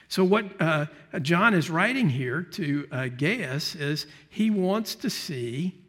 So 0.09 0.25
what 0.25 0.61
uh, 0.61 0.87
John 1.23 1.55
is 1.55 1.71
writing 1.71 2.11
here 2.11 2.43
to 2.43 2.89
uh, 2.93 3.09
Gaius 3.09 3.75
is 3.75 4.07
he 4.29 4.51
wants 4.51 4.95
to 4.97 5.09
see 5.11 5.81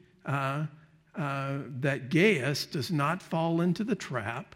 uh, 1.18 1.60
that 1.80 2.10
Gaius 2.10 2.66
does 2.66 2.92
not 2.92 3.22
fall 3.22 3.62
into 3.62 3.84
the 3.84 3.96
trap 3.96 4.56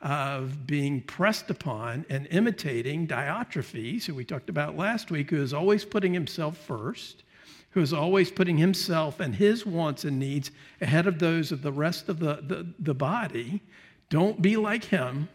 of 0.00 0.66
being 0.66 1.00
pressed 1.02 1.50
upon 1.50 2.06
and 2.08 2.28
imitating 2.30 3.06
Diotrephes, 3.06 4.04
who 4.04 4.14
we 4.14 4.24
talked 4.24 4.48
about 4.48 4.76
last 4.76 5.10
week, 5.10 5.30
who 5.30 5.42
is 5.42 5.52
always 5.52 5.84
putting 5.84 6.14
himself 6.14 6.56
first, 6.56 7.24
who 7.70 7.80
is 7.80 7.92
always 7.92 8.30
putting 8.30 8.56
himself 8.56 9.18
and 9.18 9.34
his 9.34 9.66
wants 9.66 10.04
and 10.04 10.18
needs 10.18 10.50
ahead 10.80 11.06
of 11.06 11.18
those 11.18 11.50
of 11.50 11.62
the 11.62 11.72
rest 11.72 12.08
of 12.08 12.20
the, 12.20 12.36
the, 12.46 12.66
the 12.78 12.94
body. 12.94 13.60
Don't 14.08 14.40
be 14.40 14.56
like 14.56 14.84
him. 14.84 15.28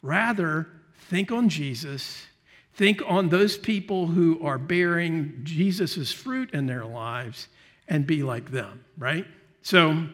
Rather, 0.00 0.68
think 1.08 1.32
on 1.32 1.48
Jesus. 1.48 2.26
Think 2.74 3.02
on 3.06 3.28
those 3.28 3.58
people 3.58 4.06
who 4.06 4.40
are 4.42 4.58
bearing 4.58 5.40
Jesus' 5.42 6.12
fruit 6.12 6.50
in 6.52 6.66
their 6.66 6.84
lives 6.84 7.48
and 7.88 8.06
be 8.06 8.22
like 8.22 8.50
them, 8.50 8.84
right? 8.96 9.26
So, 9.62 10.06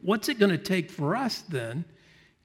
what's 0.00 0.28
it 0.28 0.38
going 0.38 0.52
to 0.52 0.58
take 0.58 0.90
for 0.90 1.16
us 1.16 1.42
then 1.42 1.84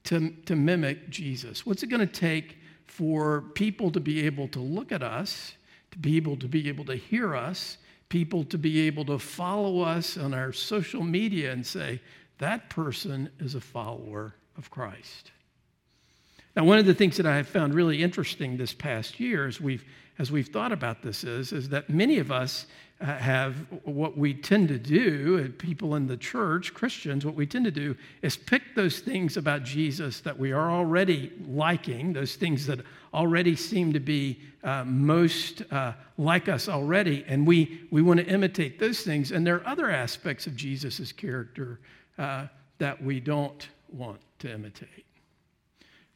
to, 0.04 0.30
to 0.46 0.56
mimic 0.56 1.10
Jesus? 1.10 1.66
What's 1.66 1.82
it 1.82 1.88
going 1.88 2.06
to 2.06 2.06
take 2.06 2.58
for 2.86 3.42
people 3.54 3.90
to 3.90 4.00
be 4.00 4.24
able 4.24 4.48
to 4.48 4.58
look 4.58 4.90
at 4.90 5.02
us, 5.02 5.52
to 5.90 5.98
be 5.98 6.16
able 6.16 6.36
to 6.38 6.48
be 6.48 6.68
able 6.68 6.86
to 6.86 6.96
hear 6.96 7.36
us, 7.36 7.76
people 8.08 8.44
to 8.44 8.56
be 8.56 8.80
able 8.86 9.04
to 9.04 9.18
follow 9.18 9.82
us 9.82 10.16
on 10.16 10.32
our 10.32 10.52
social 10.52 11.02
media 11.02 11.52
and 11.52 11.66
say, 11.66 12.00
that 12.38 12.70
person 12.70 13.28
is 13.38 13.54
a 13.54 13.60
follower 13.60 14.34
of 14.56 14.70
Christ? 14.70 15.32
Now, 16.58 16.64
one 16.64 16.80
of 16.80 16.86
the 16.86 16.94
things 16.94 17.16
that 17.18 17.26
I 17.26 17.36
have 17.36 17.46
found 17.46 17.72
really 17.72 18.02
interesting 18.02 18.56
this 18.56 18.74
past 18.74 19.20
year 19.20 19.46
as 19.46 19.60
we've, 19.60 19.84
as 20.18 20.32
we've 20.32 20.48
thought 20.48 20.72
about 20.72 21.02
this 21.02 21.22
is, 21.22 21.52
is 21.52 21.68
that 21.68 21.88
many 21.88 22.18
of 22.18 22.32
us 22.32 22.66
uh, 23.00 23.04
have 23.04 23.54
what 23.84 24.18
we 24.18 24.34
tend 24.34 24.66
to 24.66 24.76
do, 24.76 25.44
uh, 25.46 25.62
people 25.62 25.94
in 25.94 26.08
the 26.08 26.16
church, 26.16 26.74
Christians, 26.74 27.24
what 27.24 27.36
we 27.36 27.46
tend 27.46 27.64
to 27.66 27.70
do 27.70 27.94
is 28.22 28.36
pick 28.36 28.74
those 28.74 28.98
things 28.98 29.36
about 29.36 29.62
Jesus 29.62 30.18
that 30.22 30.36
we 30.36 30.50
are 30.50 30.68
already 30.68 31.30
liking, 31.46 32.12
those 32.12 32.34
things 32.34 32.66
that 32.66 32.80
already 33.14 33.54
seem 33.54 33.92
to 33.92 34.00
be 34.00 34.40
uh, 34.64 34.82
most 34.84 35.62
uh, 35.70 35.92
like 36.16 36.48
us 36.48 36.68
already, 36.68 37.24
and 37.28 37.46
we, 37.46 37.82
we 37.92 38.02
want 38.02 38.18
to 38.18 38.26
imitate 38.26 38.80
those 38.80 39.02
things. 39.02 39.30
And 39.30 39.46
there 39.46 39.54
are 39.54 39.66
other 39.68 39.92
aspects 39.92 40.48
of 40.48 40.56
Jesus' 40.56 41.12
character 41.12 41.78
uh, 42.18 42.48
that 42.78 43.00
we 43.00 43.20
don't 43.20 43.68
want 43.92 44.18
to 44.40 44.52
imitate. 44.52 45.07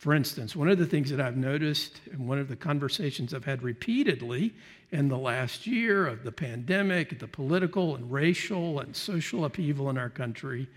For 0.02 0.14
instance, 0.14 0.56
one 0.56 0.68
of 0.68 0.78
the 0.78 0.86
things 0.86 1.10
that 1.10 1.20
I've 1.20 1.36
noticed, 1.36 2.00
and 2.10 2.26
one 2.26 2.40
of 2.40 2.48
the 2.48 2.56
conversations 2.56 3.32
I've 3.32 3.44
had 3.44 3.62
repeatedly 3.62 4.52
in 4.90 5.06
the 5.06 5.16
last 5.16 5.64
year 5.64 6.08
of 6.08 6.24
the 6.24 6.32
pandemic, 6.32 7.20
the 7.20 7.28
political 7.28 7.94
and 7.94 8.10
racial 8.10 8.80
and 8.80 8.96
social 8.96 9.44
upheaval 9.44 9.90
in 9.90 9.96
our 9.96 10.10
country, 10.10 10.68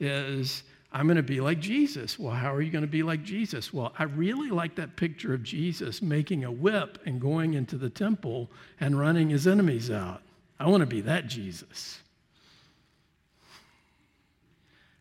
is 0.00 0.62
I'm 0.90 1.06
going 1.06 1.18
to 1.18 1.22
be 1.22 1.38
like 1.38 1.60
Jesus. 1.60 2.18
Well, 2.18 2.32
how 2.32 2.54
are 2.54 2.62
you 2.62 2.70
going 2.70 2.80
to 2.80 2.90
be 2.90 3.02
like 3.02 3.22
Jesus? 3.22 3.74
Well, 3.74 3.92
I 3.98 4.04
really 4.04 4.48
like 4.48 4.74
that 4.76 4.96
picture 4.96 5.34
of 5.34 5.42
Jesus 5.42 6.00
making 6.00 6.44
a 6.44 6.50
whip 6.50 6.98
and 7.04 7.20
going 7.20 7.52
into 7.52 7.76
the 7.76 7.90
temple 7.90 8.50
and 8.80 8.98
running 8.98 9.28
his 9.28 9.46
enemies 9.46 9.90
out. 9.90 10.22
I 10.58 10.66
want 10.70 10.80
to 10.80 10.86
be 10.86 11.02
that 11.02 11.26
Jesus. 11.26 12.00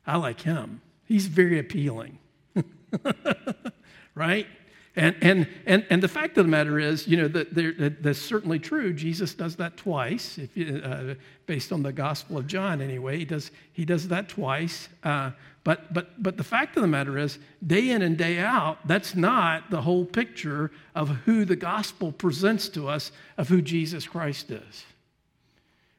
I 0.06 0.18
like 0.18 0.42
him. 0.42 0.82
He's 1.06 1.28
very 1.28 1.58
appealing. 1.58 2.18
right? 4.16 4.48
And, 4.96 5.16
and, 5.22 5.48
and, 5.66 5.86
and 5.90 6.04
the 6.04 6.10
fact 6.10 6.38
of 6.38 6.44
the 6.44 6.52
matter 6.52 6.78
is, 6.78 7.08
you 7.08 7.16
know, 7.16 7.30
that, 7.30 7.56
that 7.56 8.04
that's 8.04 8.20
certainly 8.20 8.60
true. 8.60 8.92
Jesus 8.92 9.34
does 9.34 9.56
that 9.56 9.78
twice, 9.78 10.38
if 10.38 10.56
you, 10.58 10.82
uh, 10.84 11.14
based 11.46 11.72
on 11.72 11.82
the 11.82 11.94
Gospel 11.94 12.38
of 12.38 12.46
John, 12.46 12.82
anyway. 12.82 13.18
He 13.18 13.26
does, 13.26 13.52
he 13.72 13.86
does 13.86 14.10
that 14.10 14.28
twice. 14.28 14.90
Uh, 15.02 15.32
but, 15.64 15.94
but, 15.94 16.22
but 16.22 16.36
the 16.36 16.44
fact 16.44 16.76
of 16.76 16.82
the 16.82 16.88
matter 16.88 17.18
is, 17.18 17.40
day 17.66 17.92
in 17.92 18.02
and 18.02 18.18
day 18.18 18.40
out, 18.40 18.86
that's 18.86 19.16
not 19.16 19.70
the 19.70 19.82
whole 19.82 20.04
picture 20.04 20.72
of 20.94 21.08
who 21.08 21.46
the 21.46 21.56
Gospel 21.56 22.12
presents 22.12 22.68
to 22.70 22.90
us 22.90 23.14
of 23.38 23.48
who 23.48 23.62
Jesus 23.62 24.06
Christ 24.06 24.52
is. 24.52 24.86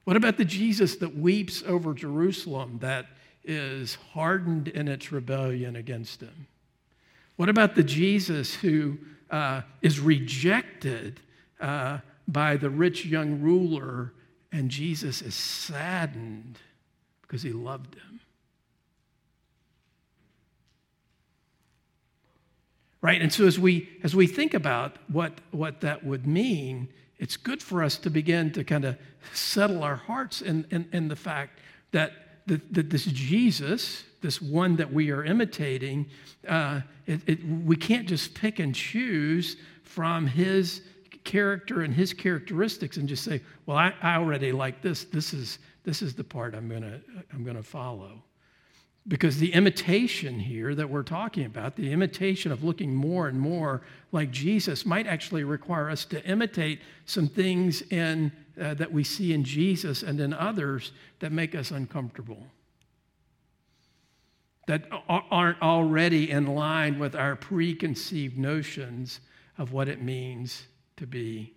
What 0.05 0.17
about 0.17 0.37
the 0.37 0.45
Jesus 0.45 0.97
that 0.97 1.17
weeps 1.17 1.63
over 1.67 1.95
Jerusalem, 1.95 2.79
that 2.81 3.07
is 3.45 3.95
hardened 4.13 4.69
in 4.69 4.87
its 4.89 5.13
rebellion 5.13 5.77
against 5.77 6.21
him? 6.21 6.47
What 7.37 7.49
about 7.49 7.75
the 7.75 7.83
Jesus 7.83 8.55
who 8.55 8.99
uh, 9.31 9.63
is 9.81 10.01
rejected 10.01 11.21
uh, 11.61 11.99
by 12.29 12.57
the 12.57 12.71
rich 12.71 13.05
young 13.05 13.41
ruler 13.41 14.13
and 14.51 14.71
Jesus 14.71 15.23
is 15.23 15.35
saddened 15.35 16.59
because 17.23 17.43
he 17.43 17.53
loved 17.53 17.95
him? 17.95 18.21
Right? 23.01 23.21
And 23.21 23.33
so 23.33 23.47
as 23.47 23.59
we 23.59 23.89
as 24.05 24.15
we 24.15 24.29
think 24.29 24.55
about 24.55 24.97
what, 25.09 25.41
what 25.51 25.81
that 25.81 26.05
would 26.05 26.27
mean, 26.27 26.89
it's 27.23 27.37
good 27.37 27.63
for 27.63 27.85
us 27.85 27.99
to 27.99 28.11
begin 28.11 28.51
to 28.53 28.65
kind 28.65 28.85
of 28.85 28.99
settle 29.33 29.85
our 29.85 29.95
hearts 29.95 30.43
in, 30.43 30.67
in, 30.73 30.89
in 30.93 31.07
the 31.07 31.15
fact 31.15 31.61
that, 31.93 32.13
that, 32.47 32.75
that 32.75 32.91
this 32.91 33.05
Jesus, 33.05 34.03
this 34.23 34.41
one 34.41 34.77
that 34.77 34.93
we 34.93 35.11
are 35.11 35.25
imitating, 35.25 36.07
uh, 36.49 36.81
it, 37.07 37.21
it, 37.27 37.45
we 37.45 37.77
can't 37.77 38.09
just 38.09 38.35
pick 38.35 38.59
and 38.59 38.75
choose 38.75 39.57
from 39.83 40.27
his 40.27 40.83
character 41.25 41.83
and 41.83 41.93
his 41.93 42.13
characteristics 42.13 42.97
and 42.97 43.09
just 43.09 43.25
say, 43.25 43.41
well, 43.67 43.77
I, 43.77 43.93
I 44.01 44.17
already 44.17 44.53
like 44.53 44.81
this. 44.81 45.05
This 45.05 45.35
is, 45.35 45.59
this 45.85 46.03
is 46.03 46.15
the 46.15 46.25
part 46.25 46.55
I'm 46.55 46.69
going 46.69 46.83
to 46.83 47.01
I'm 47.33 47.45
going 47.45 47.57
to 47.57 47.63
follow. 47.63 48.23
Because 49.09 49.39
the 49.39 49.53
imitation 49.53 50.39
here 50.39 50.77
that 50.77 50.89
we're 50.89 51.03
talking 51.03 51.45
about, 51.45 51.75
the 51.75 51.91
imitation 51.91 52.53
of 52.53 52.63
looking 52.63 52.95
more 52.95 53.27
and 53.27 53.39
more 53.39 53.83
like 54.13 54.31
Jesus, 54.31 54.87
might 54.87 55.09
actually 55.09 55.43
require 55.43 55.91
us 55.91 56.05
to 56.05 56.25
imitate 56.25 56.81
some 57.05 57.27
things 57.27 57.83
in, 57.91 58.31
uh, 58.61 58.75
that 58.75 58.93
we 58.93 59.03
see 59.03 59.33
in 59.33 59.43
Jesus 59.43 60.05
and 60.05 60.21
in 60.21 60.33
others 60.33 60.93
that 61.19 61.33
make 61.33 61.57
us 61.57 61.73
uncomfortable 61.73 62.47
that 64.67 64.85
aren't 65.09 65.61
already 65.61 66.31
in 66.31 66.47
line 66.47 66.99
with 66.99 67.15
our 67.17 67.37
preconceived 67.37 68.39
notions 68.39 69.21
of 69.59 69.73
what 69.73 69.89
it 69.89 70.03
means 70.03 70.67
to 70.97 71.07
be 71.07 71.53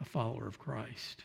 a 0.00 0.04
follower 0.04 0.46
of 0.46 0.58
Christ. 0.58 1.24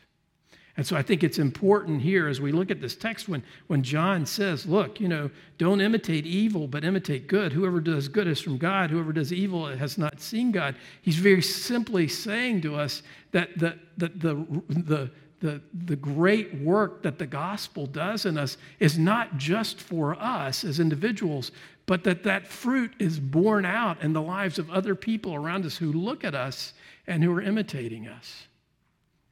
And 0.77 0.85
so 0.85 0.97
I 0.97 1.01
think 1.01 1.23
it's 1.23 1.39
important 1.39 2.01
here 2.01 2.27
as 2.27 2.41
we 2.41 2.51
look 2.51 2.69
at 2.69 2.81
this 2.81 2.95
text 2.95 3.29
when, 3.29 3.43
when 3.67 3.81
John 3.81 4.25
says, 4.25 4.65
look, 4.65 4.99
you 4.99 5.07
know, 5.07 5.29
don't 5.57 5.79
imitate 5.79 6.25
evil, 6.25 6.67
but 6.67 6.83
imitate 6.83 7.27
good. 7.27 7.53
Whoever 7.53 7.79
does 7.79 8.09
good 8.09 8.27
is 8.27 8.41
from 8.41 8.57
God. 8.57 8.89
Whoever 8.89 9.13
does 9.13 9.31
evil 9.31 9.67
has 9.67 9.97
not 9.97 10.19
seen 10.19 10.51
God. 10.51 10.75
He's 11.01 11.15
very 11.15 11.41
simply 11.41 12.09
saying 12.09 12.61
to 12.61 12.75
us 12.75 13.03
that 13.31 13.57
the, 13.57 13.79
the, 13.97 14.09
the, 14.09 14.63
the, 14.67 15.11
the, 15.45 15.61
the 15.85 15.95
great 15.95 16.55
work 16.55 17.03
that 17.03 17.19
the 17.19 17.27
gospel 17.27 17.85
does 17.85 18.25
in 18.25 18.35
us 18.35 18.57
is 18.79 18.97
not 18.97 19.37
just 19.37 19.79
for 19.79 20.15
us 20.15 20.63
as 20.63 20.79
individuals, 20.79 21.51
but 21.85 22.03
that 22.03 22.23
that 22.23 22.47
fruit 22.47 22.91
is 22.97 23.19
borne 23.19 23.63
out 23.63 24.01
in 24.01 24.13
the 24.13 24.21
lives 24.21 24.57
of 24.57 24.71
other 24.71 24.95
people 24.95 25.35
around 25.35 25.63
us 25.63 25.77
who 25.77 25.91
look 25.93 26.23
at 26.23 26.33
us 26.33 26.73
and 27.05 27.23
who 27.23 27.31
are 27.31 27.41
imitating 27.41 28.07
us. 28.07 28.47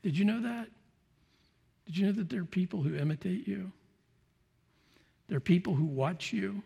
Did 0.04 0.16
you 0.16 0.24
know 0.24 0.40
that? 0.42 0.68
Did 1.88 1.98
you 1.98 2.06
know 2.06 2.12
that 2.12 2.30
there 2.30 2.42
are 2.42 2.46
people 2.46 2.84
who 2.84 2.96
imitate 2.96 3.48
you? 3.48 3.72
There 5.30 5.38
are 5.38 5.42
people 5.42 5.74
who 5.74 5.86
watch 5.86 6.32
you, 6.32 6.62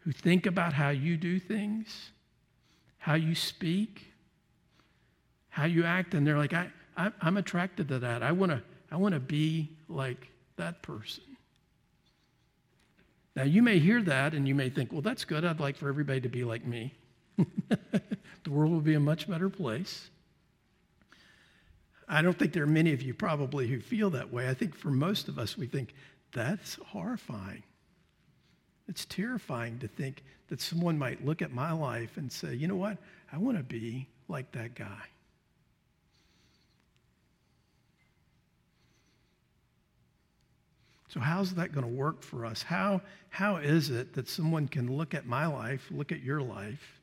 who 0.00 0.12
think 0.12 0.46
about 0.46 0.72
how 0.72 0.90
you 0.90 1.16
do 1.16 1.40
things, 1.40 2.10
how 2.98 3.14
you 3.14 3.34
speak, 3.34 4.06
how 5.48 5.64
you 5.64 5.84
act, 5.84 6.14
and 6.14 6.24
they're 6.24 6.38
like, 6.38 6.52
I, 6.52 6.70
I'm 6.96 7.36
attracted 7.36 7.88
to 7.88 7.98
that. 8.00 8.22
I 8.22 8.32
want 8.32 8.52
to 8.52 8.62
I 8.90 8.96
want 8.96 9.14
to 9.14 9.20
be 9.20 9.70
like 9.88 10.28
that 10.56 10.82
person. 10.82 11.24
Now, 13.34 13.44
you 13.44 13.62
may 13.62 13.78
hear 13.78 14.02
that 14.02 14.34
and 14.34 14.46
you 14.46 14.54
may 14.54 14.68
think, 14.68 14.92
well, 14.92 15.00
that's 15.00 15.24
good. 15.24 15.44
I'd 15.44 15.60
like 15.60 15.76
for 15.76 15.88
everybody 15.88 16.20
to 16.20 16.28
be 16.28 16.44
like 16.44 16.66
me. 16.66 16.92
the 17.38 18.50
world 18.50 18.70
will 18.70 18.80
be 18.80 18.94
a 18.94 19.00
much 19.00 19.28
better 19.28 19.48
place. 19.48 20.10
I 22.06 22.20
don't 22.20 22.38
think 22.38 22.52
there 22.52 22.64
are 22.64 22.66
many 22.66 22.92
of 22.92 23.00
you 23.00 23.14
probably 23.14 23.66
who 23.68 23.80
feel 23.80 24.10
that 24.10 24.30
way. 24.30 24.50
I 24.50 24.54
think 24.54 24.76
for 24.76 24.90
most 24.90 25.28
of 25.28 25.38
us, 25.38 25.56
we 25.56 25.66
think 25.66 25.94
that's 26.32 26.74
horrifying. 26.74 27.62
It's 28.86 29.06
terrifying 29.06 29.78
to 29.78 29.88
think 29.88 30.22
that 30.48 30.60
someone 30.60 30.98
might 30.98 31.24
look 31.24 31.40
at 31.40 31.52
my 31.52 31.72
life 31.72 32.18
and 32.18 32.30
say, 32.30 32.54
you 32.54 32.68
know 32.68 32.76
what? 32.76 32.98
I 33.32 33.38
want 33.38 33.56
to 33.56 33.62
be 33.62 34.08
like 34.28 34.52
that 34.52 34.74
guy. 34.74 35.00
So, 41.12 41.20
how's 41.20 41.52
that 41.56 41.72
going 41.72 41.86
to 41.86 41.92
work 41.92 42.22
for 42.22 42.46
us? 42.46 42.62
How, 42.62 43.02
how 43.28 43.56
is 43.56 43.90
it 43.90 44.14
that 44.14 44.30
someone 44.30 44.66
can 44.66 44.96
look 44.96 45.12
at 45.12 45.26
my 45.26 45.44
life, 45.44 45.86
look 45.90 46.10
at 46.10 46.22
your 46.22 46.40
life, 46.40 47.02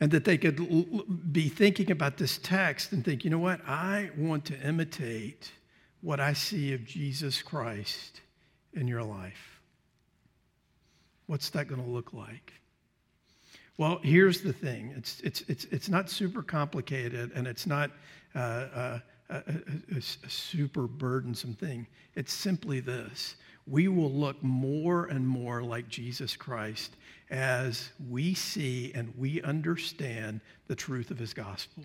and 0.00 0.10
that 0.10 0.24
they 0.24 0.36
could 0.36 0.58
l- 0.58 1.04
be 1.30 1.48
thinking 1.48 1.92
about 1.92 2.16
this 2.16 2.38
text 2.38 2.90
and 2.90 3.04
think, 3.04 3.24
you 3.24 3.30
know 3.30 3.38
what? 3.38 3.60
I 3.68 4.10
want 4.16 4.46
to 4.46 4.60
imitate 4.66 5.52
what 6.00 6.18
I 6.18 6.32
see 6.32 6.72
of 6.72 6.84
Jesus 6.84 7.40
Christ 7.40 8.20
in 8.74 8.88
your 8.88 9.04
life. 9.04 9.60
What's 11.28 11.50
that 11.50 11.68
going 11.68 11.84
to 11.84 11.88
look 11.88 12.12
like? 12.12 12.52
Well, 13.78 14.00
here's 14.02 14.40
the 14.40 14.52
thing 14.52 14.92
it's, 14.96 15.20
it's, 15.20 15.42
it's, 15.42 15.66
it's 15.66 15.88
not 15.88 16.10
super 16.10 16.42
complicated 16.42 17.30
and 17.36 17.46
it's 17.46 17.64
not 17.64 17.92
uh, 18.34 18.38
uh, 18.38 18.98
a, 19.30 19.36
a, 19.36 19.98
a 19.98 20.30
super 20.30 20.86
burdensome 20.86 21.54
thing. 21.54 21.86
It's 22.14 22.32
simply 22.32 22.80
this 22.80 23.36
we 23.68 23.88
will 23.88 24.12
look 24.12 24.40
more 24.44 25.06
and 25.06 25.26
more 25.26 25.62
like 25.62 25.88
Jesus 25.88 26.36
Christ 26.36 26.94
as 27.30 27.90
we 28.08 28.32
see 28.32 28.92
and 28.94 29.12
we 29.18 29.42
understand 29.42 30.40
the 30.68 30.76
truth 30.76 31.10
of 31.10 31.18
his 31.18 31.34
gospel 31.34 31.84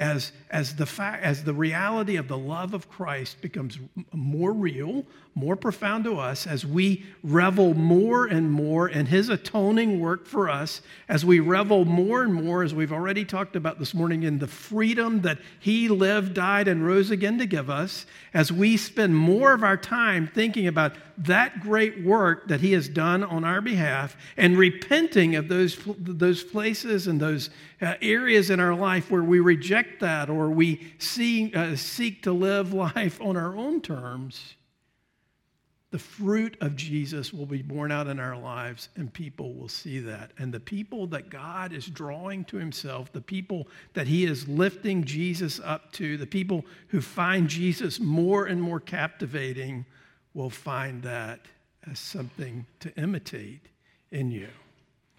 as, 0.00 0.32
as, 0.50 0.76
the 0.76 0.86
fact, 0.86 1.22
as 1.22 1.44
the 1.44 1.52
reality 1.52 2.16
of 2.16 2.26
the 2.26 2.38
love 2.38 2.72
of 2.72 2.88
Christ 2.88 3.42
becomes 3.42 3.78
more 4.14 4.50
real, 4.50 5.04
more 5.34 5.56
profound 5.56 6.04
to 6.04 6.18
us, 6.18 6.46
as 6.46 6.64
we 6.64 7.04
revel 7.22 7.74
more 7.74 8.24
and 8.24 8.50
more 8.50 8.88
in 8.88 9.04
his 9.04 9.28
atoning 9.28 10.00
work 10.00 10.26
for 10.26 10.48
us, 10.48 10.80
as 11.08 11.24
we 11.24 11.38
revel 11.38 11.84
more 11.84 12.22
and 12.22 12.32
more, 12.32 12.62
as 12.62 12.74
we've 12.74 12.94
already 12.94 13.26
talked 13.26 13.56
about 13.56 13.78
this 13.78 13.92
morning, 13.92 14.22
in 14.22 14.38
the 14.38 14.46
freedom 14.46 15.20
that 15.20 15.38
he 15.60 15.88
lived, 15.88 16.32
died, 16.32 16.66
and 16.66 16.86
rose 16.86 17.10
again 17.10 17.38
to 17.38 17.46
give 17.46 17.68
us, 17.68 18.06
as 18.32 18.50
we 18.50 18.78
spend 18.78 19.14
more 19.14 19.52
of 19.52 19.62
our 19.62 19.76
time 19.76 20.26
thinking 20.34 20.66
about 20.66 20.94
that 21.26 21.60
great 21.60 22.02
work 22.02 22.48
that 22.48 22.60
he 22.60 22.72
has 22.72 22.88
done 22.88 23.22
on 23.22 23.44
our 23.44 23.60
behalf 23.60 24.16
and 24.36 24.56
repenting 24.56 25.36
of 25.36 25.48
those, 25.48 25.78
those 25.98 26.42
places 26.42 27.06
and 27.06 27.20
those 27.20 27.50
uh, 27.82 27.94
areas 28.00 28.48
in 28.48 28.58
our 28.58 28.74
life 28.74 29.10
where 29.10 29.22
we 29.22 29.38
reject 29.38 30.00
that 30.00 30.30
or 30.30 30.48
we 30.50 30.94
see, 30.98 31.52
uh, 31.54 31.76
seek 31.76 32.22
to 32.22 32.32
live 32.32 32.72
life 32.96 33.20
on 33.20 33.36
our 33.36 33.54
own 33.54 33.80
terms, 33.80 34.54
the 35.90 35.98
fruit 35.98 36.56
of 36.60 36.76
Jesus 36.76 37.32
will 37.32 37.46
be 37.46 37.62
born 37.62 37.90
out 37.90 38.06
in 38.06 38.20
our 38.20 38.36
lives 38.36 38.88
and 38.94 39.12
people 39.12 39.54
will 39.54 39.68
see 39.68 39.98
that. 39.98 40.30
And 40.38 40.54
the 40.54 40.60
people 40.60 41.08
that 41.08 41.30
God 41.30 41.72
is 41.72 41.86
drawing 41.86 42.44
to 42.44 42.56
himself, 42.56 43.12
the 43.12 43.20
people 43.20 43.66
that 43.94 44.06
he 44.06 44.24
is 44.24 44.48
lifting 44.48 45.04
Jesus 45.04 45.60
up 45.62 45.90
to, 45.92 46.16
the 46.16 46.26
people 46.26 46.64
who 46.88 47.00
find 47.00 47.48
Jesus 47.48 47.98
more 47.98 48.46
and 48.46 48.62
more 48.62 48.78
captivating 48.78 49.84
will 50.34 50.50
find 50.50 51.02
that 51.02 51.40
as 51.90 51.98
something 51.98 52.66
to 52.80 52.94
imitate 52.96 53.66
in 54.10 54.30
you. 54.30 54.48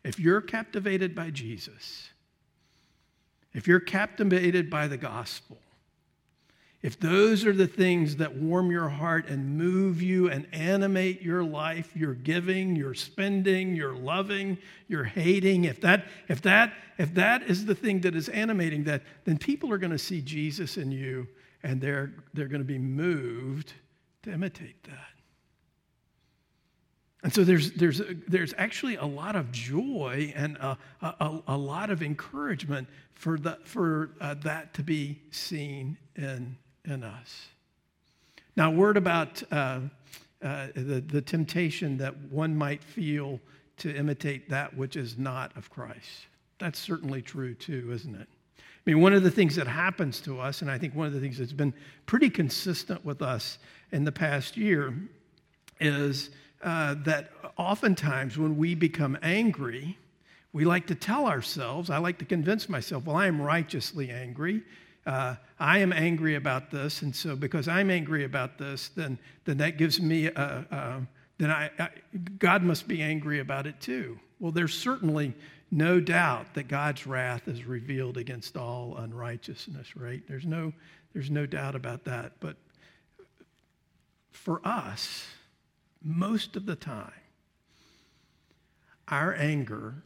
If 0.03 0.19
you're 0.19 0.41
captivated 0.41 1.15
by 1.15 1.29
Jesus, 1.29 2.09
if 3.53 3.67
you're 3.67 3.79
captivated 3.79 4.69
by 4.69 4.87
the 4.87 4.97
gospel, 4.97 5.57
if 6.81 6.99
those 6.99 7.45
are 7.45 7.53
the 7.53 7.67
things 7.67 8.15
that 8.15 8.35
warm 8.35 8.71
your 8.71 8.89
heart 8.89 9.27
and 9.27 9.55
move 9.55 10.01
you 10.01 10.29
and 10.29 10.47
animate 10.51 11.21
your 11.21 11.43
life, 11.43 11.95
your 11.95 12.15
giving, 12.15 12.75
your 12.75 12.95
spending, 12.95 13.75
your 13.75 13.93
loving, 13.93 14.57
your 14.87 15.03
hating, 15.03 15.65
if 15.65 15.79
that, 15.81 16.05
if 16.27 16.41
that, 16.41 16.73
if 16.97 17.13
that 17.13 17.43
is 17.43 17.65
the 17.65 17.75
thing 17.75 18.01
that 18.01 18.15
is 18.15 18.29
animating 18.29 18.85
that, 18.85 19.03
then 19.25 19.37
people 19.37 19.71
are 19.71 19.77
going 19.77 19.91
to 19.91 19.99
see 19.99 20.21
Jesus 20.21 20.77
in 20.77 20.91
you 20.91 21.27
and 21.61 21.79
they're, 21.79 22.13
they're 22.33 22.47
going 22.47 22.61
to 22.61 22.65
be 22.65 22.79
moved 22.79 23.73
to 24.23 24.31
imitate 24.31 24.83
that. 24.83 25.07
And 27.23 27.31
so 27.31 27.43
there's, 27.43 27.71
there's, 27.73 28.01
there's 28.27 28.53
actually 28.57 28.95
a 28.95 29.05
lot 29.05 29.35
of 29.35 29.51
joy 29.51 30.33
and 30.35 30.57
a, 30.57 30.77
a, 31.01 31.39
a 31.49 31.57
lot 31.57 31.91
of 31.91 32.01
encouragement 32.01 32.87
for, 33.13 33.37
the, 33.37 33.59
for 33.63 34.11
uh, 34.19 34.33
that 34.43 34.73
to 34.75 34.83
be 34.83 35.21
seen 35.29 35.97
in, 36.15 36.57
in 36.83 37.03
us. 37.03 37.47
Now, 38.55 38.71
word 38.71 38.97
about 38.97 39.43
uh, 39.51 39.81
uh, 40.41 40.67
the, 40.73 41.03
the 41.05 41.21
temptation 41.21 41.97
that 41.97 42.17
one 42.31 42.55
might 42.55 42.83
feel 42.83 43.39
to 43.77 43.95
imitate 43.95 44.49
that 44.49 44.75
which 44.75 44.95
is 44.95 45.17
not 45.17 45.55
of 45.55 45.69
Christ. 45.69 46.27
That's 46.57 46.79
certainly 46.79 47.21
true 47.21 47.53
too, 47.53 47.91
isn't 47.93 48.15
it? 48.15 48.27
I 48.85 48.89
mean, 48.89 49.01
one 49.01 49.13
of 49.13 49.21
the 49.21 49.29
things 49.29 49.55
that 49.57 49.67
happens 49.67 50.21
to 50.21 50.39
us, 50.39 50.63
and 50.63 50.71
I 50.71 50.79
think 50.79 50.95
one 50.95 51.05
of 51.05 51.13
the 51.13 51.19
things 51.19 51.37
that's 51.37 51.53
been 51.53 51.73
pretty 52.07 52.31
consistent 52.31 53.05
with 53.05 53.21
us 53.21 53.59
in 53.91 54.05
the 54.05 54.11
past 54.11 54.57
year, 54.57 54.93
is 55.79 56.31
uh, 56.63 56.95
that 57.03 57.31
oftentimes 57.57 58.39
when 58.39 58.57
we 58.57 58.73
become 58.73 59.17
angry, 59.21 59.99
we 60.51 60.65
like 60.65 60.87
to 60.87 60.95
tell 60.95 61.27
ourselves, 61.27 61.91
I 61.91 61.99
like 61.99 62.17
to 62.19 62.25
convince 62.25 62.69
myself, 62.69 63.05
well, 63.05 63.15
I 63.15 63.27
am 63.27 63.39
righteously 63.39 64.09
angry. 64.09 64.63
Uh, 65.05 65.35
I 65.59 65.79
am 65.79 65.93
angry 65.93 66.35
about 66.35 66.71
this, 66.71 67.03
and 67.03 67.15
so 67.15 67.35
because 67.35 67.67
I'm 67.67 67.89
angry 67.89 68.23
about 68.23 68.57
this, 68.57 68.89
then, 68.89 69.17
then 69.45 69.57
that 69.57 69.77
gives 69.77 70.01
me, 70.01 70.27
a, 70.27 70.65
a, 70.71 71.01
then 71.37 71.51
I, 71.51 71.69
I, 71.79 71.89
God 72.37 72.63
must 72.63 72.87
be 72.87 73.01
angry 73.01 73.39
about 73.39 73.67
it 73.67 73.79
too. 73.79 74.19
Well, 74.39 74.51
there's 74.51 74.73
certainly 74.73 75.33
no 75.71 76.01
doubt 76.01 76.53
that 76.53 76.67
God's 76.67 77.07
wrath 77.07 77.47
is 77.47 77.63
revealed 77.63 78.17
against 78.17 78.57
all 78.57 78.97
unrighteousness, 78.97 79.95
right? 79.95 80.21
There's 80.27 80.45
no, 80.45 80.73
there's 81.13 81.31
no 81.31 81.45
doubt 81.45 81.75
about 81.75 82.03
that. 82.03 82.33
But 82.41 82.57
for 84.31 84.59
us, 84.65 85.25
most 86.03 86.57
of 86.57 86.65
the 86.65 86.75
time, 86.75 87.13
our 89.07 89.33
anger 89.33 90.03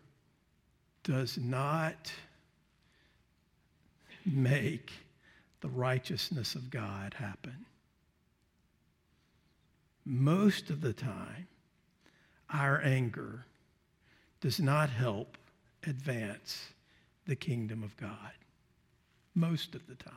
does 1.04 1.38
not 1.38 2.12
make 4.24 4.92
the 5.62 5.68
righteousness 5.70 6.54
of 6.54 6.70
God 6.70 7.16
happen. 7.16 7.66
Most 10.06 10.70
of 10.70 10.82
the 10.82 10.94
time, 10.94 11.48
our 12.52 12.80
anger 12.82 13.46
does 14.42 14.60
not 14.60 14.90
help 14.92 15.38
advance 15.86 16.70
the 17.26 17.36
kingdom 17.36 17.84
of 17.84 17.96
God. 17.98 18.32
Most 19.34 19.76
of 19.76 19.86
the 19.88 19.96
time. 19.96 20.14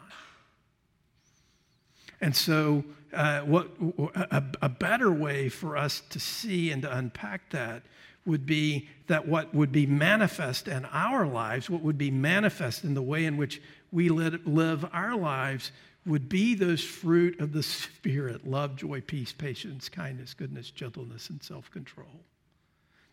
And 2.21 2.35
so, 2.35 2.85
uh, 3.13 3.41
what, 3.41 3.71
a, 4.15 4.43
a 4.63 4.69
better 4.69 5.11
way 5.11 5.49
for 5.49 5.77
us 5.77 6.03
to 6.11 6.21
see 6.21 6.71
and 6.71 6.83
to 6.83 6.97
unpack 6.97 7.51
that 7.51 7.83
would 8.27 8.45
be 8.45 8.89
that 9.07 9.27
what 9.27 9.55
would 9.55 9.73
be 9.73 9.87
manifest 9.87 10.69
in 10.69 10.85
our 10.87 11.27
lives, 11.27 11.71
what 11.71 11.83
would 11.83 11.97
be 11.97 12.11
manifest 12.11 12.85
in 12.85 12.95
the 12.95 13.03
way 13.03 13.25
in 13.25 13.37
which 13.37 13.63
we 13.91 14.09
live 14.09 14.85
our 14.93 15.17
lives, 15.17 15.73
would 16.05 16.29
be 16.29 16.55
those 16.55 16.83
fruit 16.83 17.41
of 17.41 17.53
the 17.53 17.63
Spirit 17.63 18.47
love, 18.47 18.77
joy, 18.77 19.01
peace, 19.01 19.33
patience, 19.33 19.89
kindness, 19.89 20.35
goodness, 20.35 20.71
gentleness, 20.71 21.31
and 21.31 21.43
self 21.43 21.71
control. 21.71 22.25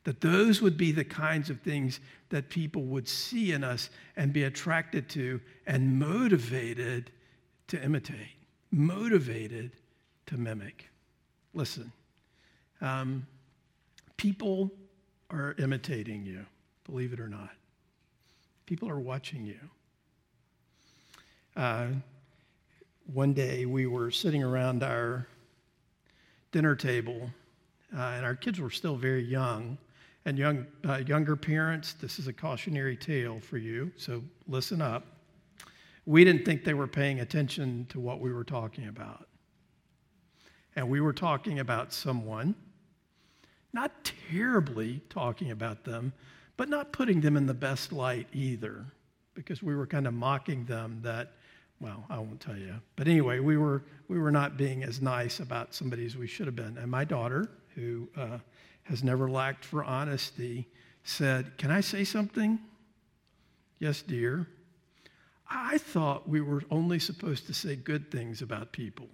That 0.05 0.21
those 0.21 0.61
would 0.61 0.77
be 0.77 0.91
the 0.91 1.03
kinds 1.03 1.49
of 1.49 1.59
things 1.61 1.99
that 2.29 2.49
people 2.49 2.83
would 2.83 3.07
see 3.07 3.51
in 3.51 3.63
us 3.63 3.89
and 4.15 4.31
be 4.31 4.43
attracted 4.43 5.09
to 5.09 5.41
and 5.67 5.99
motivated 5.99 7.11
to 7.67 7.83
imitate 7.83 8.35
motivated 8.75 9.71
to 10.25 10.37
mimic. 10.37 10.89
Listen, 11.53 11.91
um, 12.81 13.25
people 14.17 14.71
are 15.29 15.55
imitating 15.57 16.25
you, 16.25 16.45
believe 16.85 17.13
it 17.13 17.19
or 17.19 17.29
not. 17.29 17.51
People 18.65 18.89
are 18.89 18.99
watching 18.99 19.45
you. 19.45 19.59
Uh, 21.55 21.87
one 23.13 23.33
day 23.33 23.65
we 23.65 23.85
were 23.85 24.11
sitting 24.11 24.43
around 24.43 24.83
our 24.83 25.27
dinner 26.51 26.75
table, 26.75 27.29
uh, 27.95 28.01
and 28.01 28.25
our 28.25 28.35
kids 28.35 28.59
were 28.59 28.71
still 28.71 28.95
very 28.95 29.23
young. 29.23 29.77
And 30.25 30.37
young, 30.37 30.65
uh, 30.87 31.03
younger 31.05 31.35
parents, 31.35 31.93
this 31.93 32.17
is 32.17 32.27
a 32.27 32.33
cautionary 32.33 32.97
tale 32.97 33.39
for 33.39 33.57
you, 33.57 33.91
so 33.95 34.23
listen 34.47 34.81
up 34.81 35.05
we 36.05 36.23
didn't 36.23 36.45
think 36.45 36.63
they 36.63 36.73
were 36.73 36.87
paying 36.87 37.19
attention 37.19 37.87
to 37.89 37.99
what 37.99 38.19
we 38.19 38.31
were 38.31 38.43
talking 38.43 38.87
about. 38.87 39.27
And 40.75 40.89
we 40.89 41.01
were 41.01 41.13
talking 41.13 41.59
about 41.59 41.93
someone, 41.93 42.53
not 43.73 43.91
terribly 44.29 45.01
talking 45.09 45.51
about 45.51 45.83
them, 45.83 46.13
but 46.57 46.69
not 46.69 46.91
putting 46.91 47.21
them 47.21 47.37
in 47.37 47.45
the 47.45 47.53
best 47.53 47.91
light 47.91 48.27
either, 48.33 48.85
because 49.33 49.63
we 49.63 49.75
were 49.75 49.87
kind 49.87 50.05
of 50.05 50.13
mocking 50.13 50.65
them 50.65 50.99
that, 51.01 51.33
well, 51.79 52.05
I 52.09 52.19
won't 52.19 52.39
tell 52.39 52.57
you. 52.57 52.75
But 52.95 53.07
anyway, 53.07 53.39
we 53.39 53.57
were, 53.57 53.83
we 54.07 54.19
were 54.19 54.31
not 54.31 54.57
being 54.57 54.83
as 54.83 55.01
nice 55.01 55.39
about 55.39 55.73
somebody 55.73 56.05
as 56.05 56.15
we 56.15 56.27
should 56.27 56.45
have 56.45 56.55
been. 56.55 56.77
And 56.77 56.89
my 56.89 57.03
daughter, 57.03 57.49
who 57.73 58.07
uh, 58.15 58.37
has 58.85 59.03
never 59.03 59.29
lacked 59.29 59.65
for 59.65 59.83
honesty, 59.83 60.67
said, 61.03 61.57
Can 61.57 61.71
I 61.71 61.81
say 61.81 62.03
something? 62.03 62.59
Yes, 63.79 64.01
dear. 64.01 64.47
I 65.49 65.77
thought 65.77 66.27
we 66.27 66.41
were 66.41 66.63
only 66.71 66.97
supposed 66.99 67.45
to 67.47 67.53
say 67.53 67.75
good 67.75 68.09
things 68.11 68.41
about 68.41 68.71
people. 68.71 69.09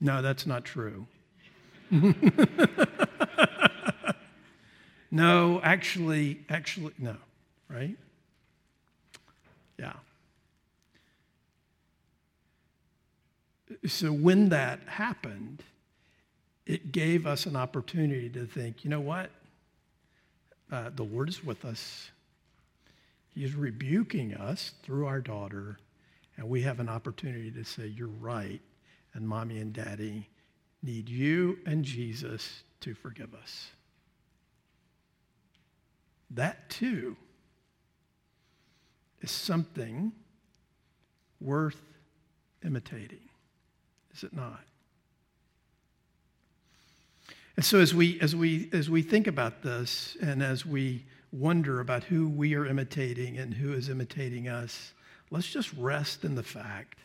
No, 0.00 0.22
that's 0.22 0.46
not 0.46 0.64
true. 0.64 1.06
no, 5.10 5.60
actually, 5.62 6.40
actually, 6.48 6.94
no, 6.98 7.16
right? 7.68 7.96
Yeah. 9.78 9.92
So 13.86 14.12
when 14.12 14.48
that 14.50 14.80
happened, 14.86 15.62
it 16.66 16.92
gave 16.92 17.26
us 17.26 17.46
an 17.46 17.56
opportunity 17.56 18.28
to 18.30 18.46
think, 18.46 18.84
you 18.84 18.90
know 18.90 19.00
what? 19.00 19.30
Uh, 20.70 20.90
the 20.94 21.02
Lord 21.02 21.28
is 21.28 21.44
with 21.44 21.64
us. 21.64 22.10
He's 23.34 23.54
rebuking 23.54 24.34
us 24.34 24.72
through 24.82 25.06
our 25.06 25.20
daughter, 25.20 25.78
and 26.36 26.48
we 26.48 26.62
have 26.62 26.80
an 26.80 26.88
opportunity 26.88 27.50
to 27.52 27.64
say, 27.64 27.86
You're 27.86 28.08
right 28.08 28.60
and 29.14 29.26
mommy 29.26 29.58
and 29.58 29.72
daddy 29.72 30.28
need 30.82 31.08
you 31.08 31.58
and 31.66 31.84
Jesus 31.84 32.62
to 32.80 32.94
forgive 32.94 33.34
us. 33.34 33.70
That 36.30 36.70
too 36.70 37.16
is 39.20 39.30
something 39.30 40.12
worth 41.40 41.80
imitating, 42.64 43.28
is 44.14 44.24
it 44.24 44.32
not? 44.32 44.60
And 47.56 47.64
so 47.64 47.78
as 47.78 47.94
we 47.94 48.18
as 48.20 48.34
we 48.34 48.70
as 48.72 48.88
we 48.88 49.02
think 49.02 49.26
about 49.26 49.62
this 49.62 50.16
and 50.22 50.42
as 50.42 50.64
we 50.64 51.04
wonder 51.32 51.80
about 51.80 52.04
who 52.04 52.28
we 52.28 52.54
are 52.54 52.66
imitating 52.66 53.38
and 53.38 53.52
who 53.54 53.72
is 53.72 53.88
imitating 53.88 54.48
us, 54.48 54.92
let's 55.30 55.50
just 55.50 55.72
rest 55.74 56.24
in 56.24 56.34
the 56.34 56.42
fact 56.42 56.98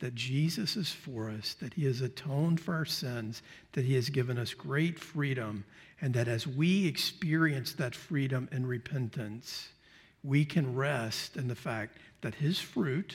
that 0.00 0.14
Jesus 0.14 0.76
is 0.76 0.90
for 0.90 1.28
us, 1.28 1.54
that 1.54 1.74
he 1.74 1.84
has 1.84 2.00
atoned 2.00 2.60
for 2.60 2.74
our 2.74 2.84
sins, 2.84 3.42
that 3.72 3.84
he 3.84 3.94
has 3.94 4.08
given 4.08 4.38
us 4.38 4.54
great 4.54 4.98
freedom, 4.98 5.64
and 6.00 6.14
that 6.14 6.28
as 6.28 6.46
we 6.46 6.86
experience 6.86 7.72
that 7.72 7.94
freedom 7.94 8.48
and 8.52 8.68
repentance, 8.68 9.68
we 10.22 10.44
can 10.44 10.74
rest 10.74 11.36
in 11.36 11.48
the 11.48 11.54
fact 11.54 11.98
that 12.20 12.34
his 12.34 12.58
fruit 12.58 13.14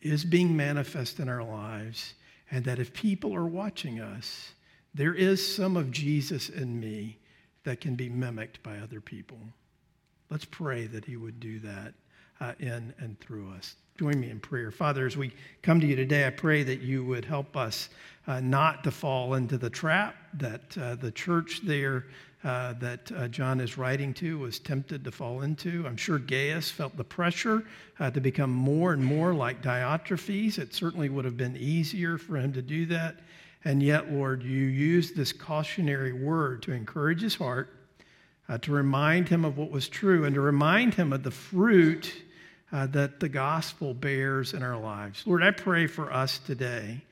is 0.00 0.24
being 0.24 0.56
manifest 0.56 1.18
in 1.18 1.28
our 1.28 1.42
lives, 1.42 2.14
and 2.50 2.64
that 2.64 2.78
if 2.78 2.92
people 2.92 3.34
are 3.34 3.46
watching 3.46 4.00
us, 4.00 4.52
there 4.94 5.14
is 5.14 5.54
some 5.54 5.76
of 5.76 5.90
Jesus 5.90 6.48
in 6.48 6.80
me 6.80 7.18
that 7.64 7.80
can 7.80 7.94
be 7.94 8.08
mimicked 8.08 8.62
by 8.62 8.78
other 8.78 9.00
people. 9.00 9.38
Let's 10.30 10.44
pray 10.44 10.86
that 10.86 11.04
he 11.04 11.16
would 11.16 11.40
do 11.40 11.58
that 11.60 11.94
uh, 12.40 12.52
in 12.58 12.92
and 12.98 13.18
through 13.20 13.50
us. 13.50 13.76
Join 13.98 14.20
me 14.20 14.30
in 14.30 14.38
prayer. 14.38 14.70
Father, 14.70 15.06
as 15.06 15.16
we 15.16 15.32
come 15.62 15.80
to 15.80 15.86
you 15.86 15.96
today, 15.96 16.26
I 16.26 16.30
pray 16.30 16.62
that 16.62 16.80
you 16.80 17.04
would 17.04 17.24
help 17.24 17.56
us 17.56 17.88
uh, 18.28 18.38
not 18.40 18.84
to 18.84 18.90
fall 18.90 19.34
into 19.34 19.58
the 19.58 19.70
trap 19.70 20.14
that 20.34 20.78
uh, 20.78 20.94
the 20.94 21.10
church 21.10 21.62
there 21.64 22.04
uh, 22.44 22.74
that 22.74 23.10
uh, 23.12 23.26
John 23.26 23.60
is 23.60 23.76
writing 23.76 24.14
to 24.14 24.38
was 24.38 24.60
tempted 24.60 25.02
to 25.02 25.10
fall 25.10 25.42
into. 25.42 25.84
I'm 25.86 25.96
sure 25.96 26.18
Gaius 26.18 26.70
felt 26.70 26.96
the 26.96 27.02
pressure 27.02 27.64
uh, 27.98 28.10
to 28.12 28.20
become 28.20 28.50
more 28.50 28.92
and 28.92 29.04
more 29.04 29.34
like 29.34 29.62
Diotrephes. 29.62 30.58
It 30.58 30.72
certainly 30.72 31.08
would 31.08 31.24
have 31.24 31.36
been 31.36 31.56
easier 31.56 32.16
for 32.18 32.36
him 32.36 32.52
to 32.52 32.62
do 32.62 32.86
that. 32.86 33.16
And 33.64 33.82
yet, 33.82 34.12
Lord, 34.12 34.44
you 34.44 34.66
used 34.66 35.16
this 35.16 35.32
cautionary 35.32 36.12
word 36.12 36.62
to 36.62 36.72
encourage 36.72 37.22
his 37.22 37.34
heart, 37.34 37.74
uh, 38.48 38.58
to 38.58 38.70
remind 38.70 39.28
him 39.28 39.44
of 39.44 39.58
what 39.58 39.72
was 39.72 39.88
true, 39.88 40.24
and 40.24 40.34
to 40.36 40.40
remind 40.40 40.94
him 40.94 41.12
of 41.12 41.24
the 41.24 41.32
fruit 41.32 42.14
uh, 42.72 42.86
that 42.88 43.20
the 43.20 43.28
gospel 43.28 43.94
bears 43.94 44.54
in 44.54 44.62
our 44.62 44.78
lives. 44.78 45.22
Lord, 45.26 45.42
I 45.42 45.50
pray 45.50 45.86
for 45.86 46.12
us 46.12 46.38
today 46.38 47.02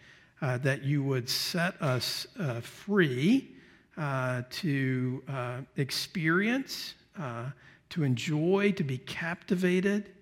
uh, 0.42 0.59
that 0.59 0.83
you 0.83 1.03
would 1.03 1.29
set 1.29 1.81
us 1.81 2.27
uh, 2.38 2.61
free 2.61 3.53
uh, 3.97 4.42
to 4.51 5.23
uh, 5.29 5.59
experience, 5.77 6.95
uh, 7.19 7.47
to 7.88 8.03
enjoy, 8.03 8.73
to 8.73 8.85
be 8.85 8.99
captivated 8.99 10.12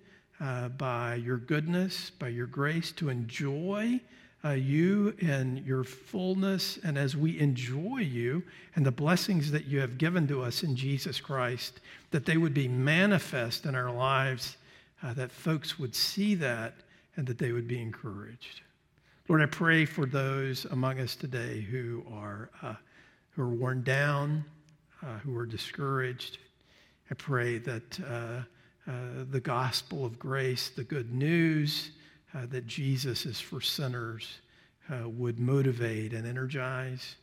by 0.77 1.15
your 1.15 1.37
goodness, 1.37 2.11
by 2.11 2.27
your 2.27 2.47
grace, 2.47 2.91
to 2.93 3.09
enjoy. 3.09 3.99
You 4.45 5.15
and 5.21 5.65
your 5.65 5.83
fullness, 5.83 6.77
and 6.83 6.99
as 6.99 7.17
we 7.17 7.39
enjoy 7.39 8.01
you 8.01 8.43
and 8.75 8.85
the 8.85 8.91
blessings 8.91 9.49
that 9.49 9.65
you 9.65 9.79
have 9.79 9.97
given 9.97 10.27
to 10.27 10.43
us 10.43 10.61
in 10.61 10.75
Jesus 10.75 11.19
Christ, 11.19 11.79
that 12.11 12.27
they 12.27 12.37
would 12.37 12.53
be 12.53 12.67
manifest 12.67 13.65
in 13.65 13.73
our 13.73 13.91
lives 13.91 14.57
uh, 15.05 15.13
that 15.13 15.31
folks 15.31 15.77
would 15.77 15.93
see 15.93 16.33
that 16.35 16.73
and 17.15 17.27
that 17.27 17.37
they 17.37 17.51
would 17.51 17.67
be 17.67 17.79
encouraged. 17.79 18.61
Lord, 19.27 19.41
I 19.41 19.45
pray 19.45 19.85
for 19.85 20.05
those 20.05 20.65
among 20.65 20.99
us 20.99 21.15
today 21.15 21.61
who 21.61 22.03
are, 22.11 22.49
uh, 22.61 22.75
who 23.31 23.43
are 23.43 23.49
worn 23.49 23.83
down, 23.83 24.43
uh, 25.03 25.17
who 25.19 25.35
are 25.37 25.45
discouraged. 25.45 26.39
I 27.11 27.13
pray 27.15 27.59
that 27.59 27.99
uh, 27.99 28.41
uh, 28.89 28.91
the 29.29 29.39
gospel 29.39 30.05
of 30.05 30.17
grace, 30.17 30.69
the 30.69 30.83
good 30.83 31.13
news 31.13 31.91
uh, 32.33 32.47
that 32.47 32.65
Jesus 32.65 33.25
is 33.25 33.39
for 33.39 33.61
sinners, 33.61 34.39
would 35.03 35.39
motivate 35.39 36.13
and 36.13 36.27
energize. 36.27 37.15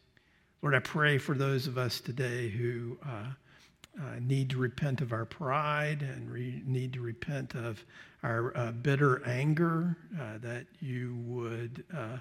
Lord, 0.62 0.74
I 0.74 0.80
pray 0.80 1.16
for 1.16 1.36
those 1.36 1.68
of 1.68 1.78
us 1.78 2.00
today 2.00 2.48
who 2.48 2.98
uh, 4.00 4.18
need 4.20 4.48
to 4.50 4.59
repent 4.59 5.00
of 5.00 5.12
our 5.12 5.24
pride 5.24 6.02
and 6.02 6.31
re- 6.31 6.62
need 6.64 6.94
to 6.94 7.00
repent 7.00 7.55
of 7.55 7.85
our 8.22 8.57
uh, 8.57 8.72
bitter 8.72 9.22
anger, 9.26 9.96
uh, 10.18 10.38
that 10.38 10.66
you 10.81 11.16
would 11.26 11.85
uh, 11.94 12.18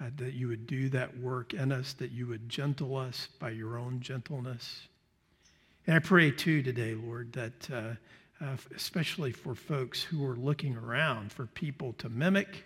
uh, 0.00 0.08
that 0.16 0.32
you 0.32 0.48
would 0.48 0.66
do 0.66 0.88
that 0.88 1.18
work 1.18 1.52
in 1.52 1.70
us, 1.70 1.92
that 1.92 2.10
you 2.10 2.26
would 2.26 2.48
gentle 2.48 2.96
us 2.96 3.28
by 3.38 3.50
your 3.50 3.76
own 3.76 4.00
gentleness. 4.00 4.88
And 5.86 5.94
I 5.94 5.98
pray 5.98 6.30
too 6.30 6.62
today, 6.62 6.94
Lord, 6.94 7.34
that 7.34 7.70
uh, 7.70 8.56
especially 8.74 9.32
for 9.32 9.54
folks 9.54 10.02
who 10.02 10.24
are 10.26 10.36
looking 10.36 10.74
around 10.74 11.32
for 11.32 11.44
people 11.46 11.92
to 11.98 12.08
mimic, 12.08 12.64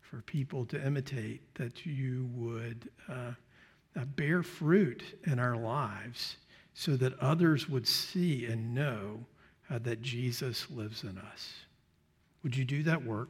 for 0.00 0.22
people 0.22 0.64
to 0.66 0.82
imitate, 0.86 1.54
that 1.56 1.84
you 1.84 2.30
would 2.32 2.88
bear 4.16 4.42
fruit 4.42 5.02
in 5.26 5.38
our 5.38 5.56
lives 5.56 6.36
so 6.74 6.96
that 6.96 7.18
others 7.18 7.68
would 7.68 7.86
see 7.86 8.46
and 8.46 8.74
know 8.74 9.20
that 9.68 10.02
Jesus 10.02 10.70
lives 10.70 11.04
in 11.04 11.18
us. 11.18 11.52
Would 12.42 12.56
you 12.56 12.64
do 12.64 12.82
that 12.84 13.04
work? 13.04 13.28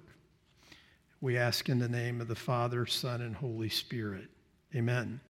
We 1.21 1.37
ask 1.37 1.69
in 1.69 1.79
the 1.79 1.89
name 1.89 2.21
of 2.21 2.29
the 2.29 2.35
Father, 2.35 2.87
Son, 2.87 3.21
and 3.21 3.35
Holy 3.35 3.69
Spirit. 3.69 4.29
Amen. 4.75 5.21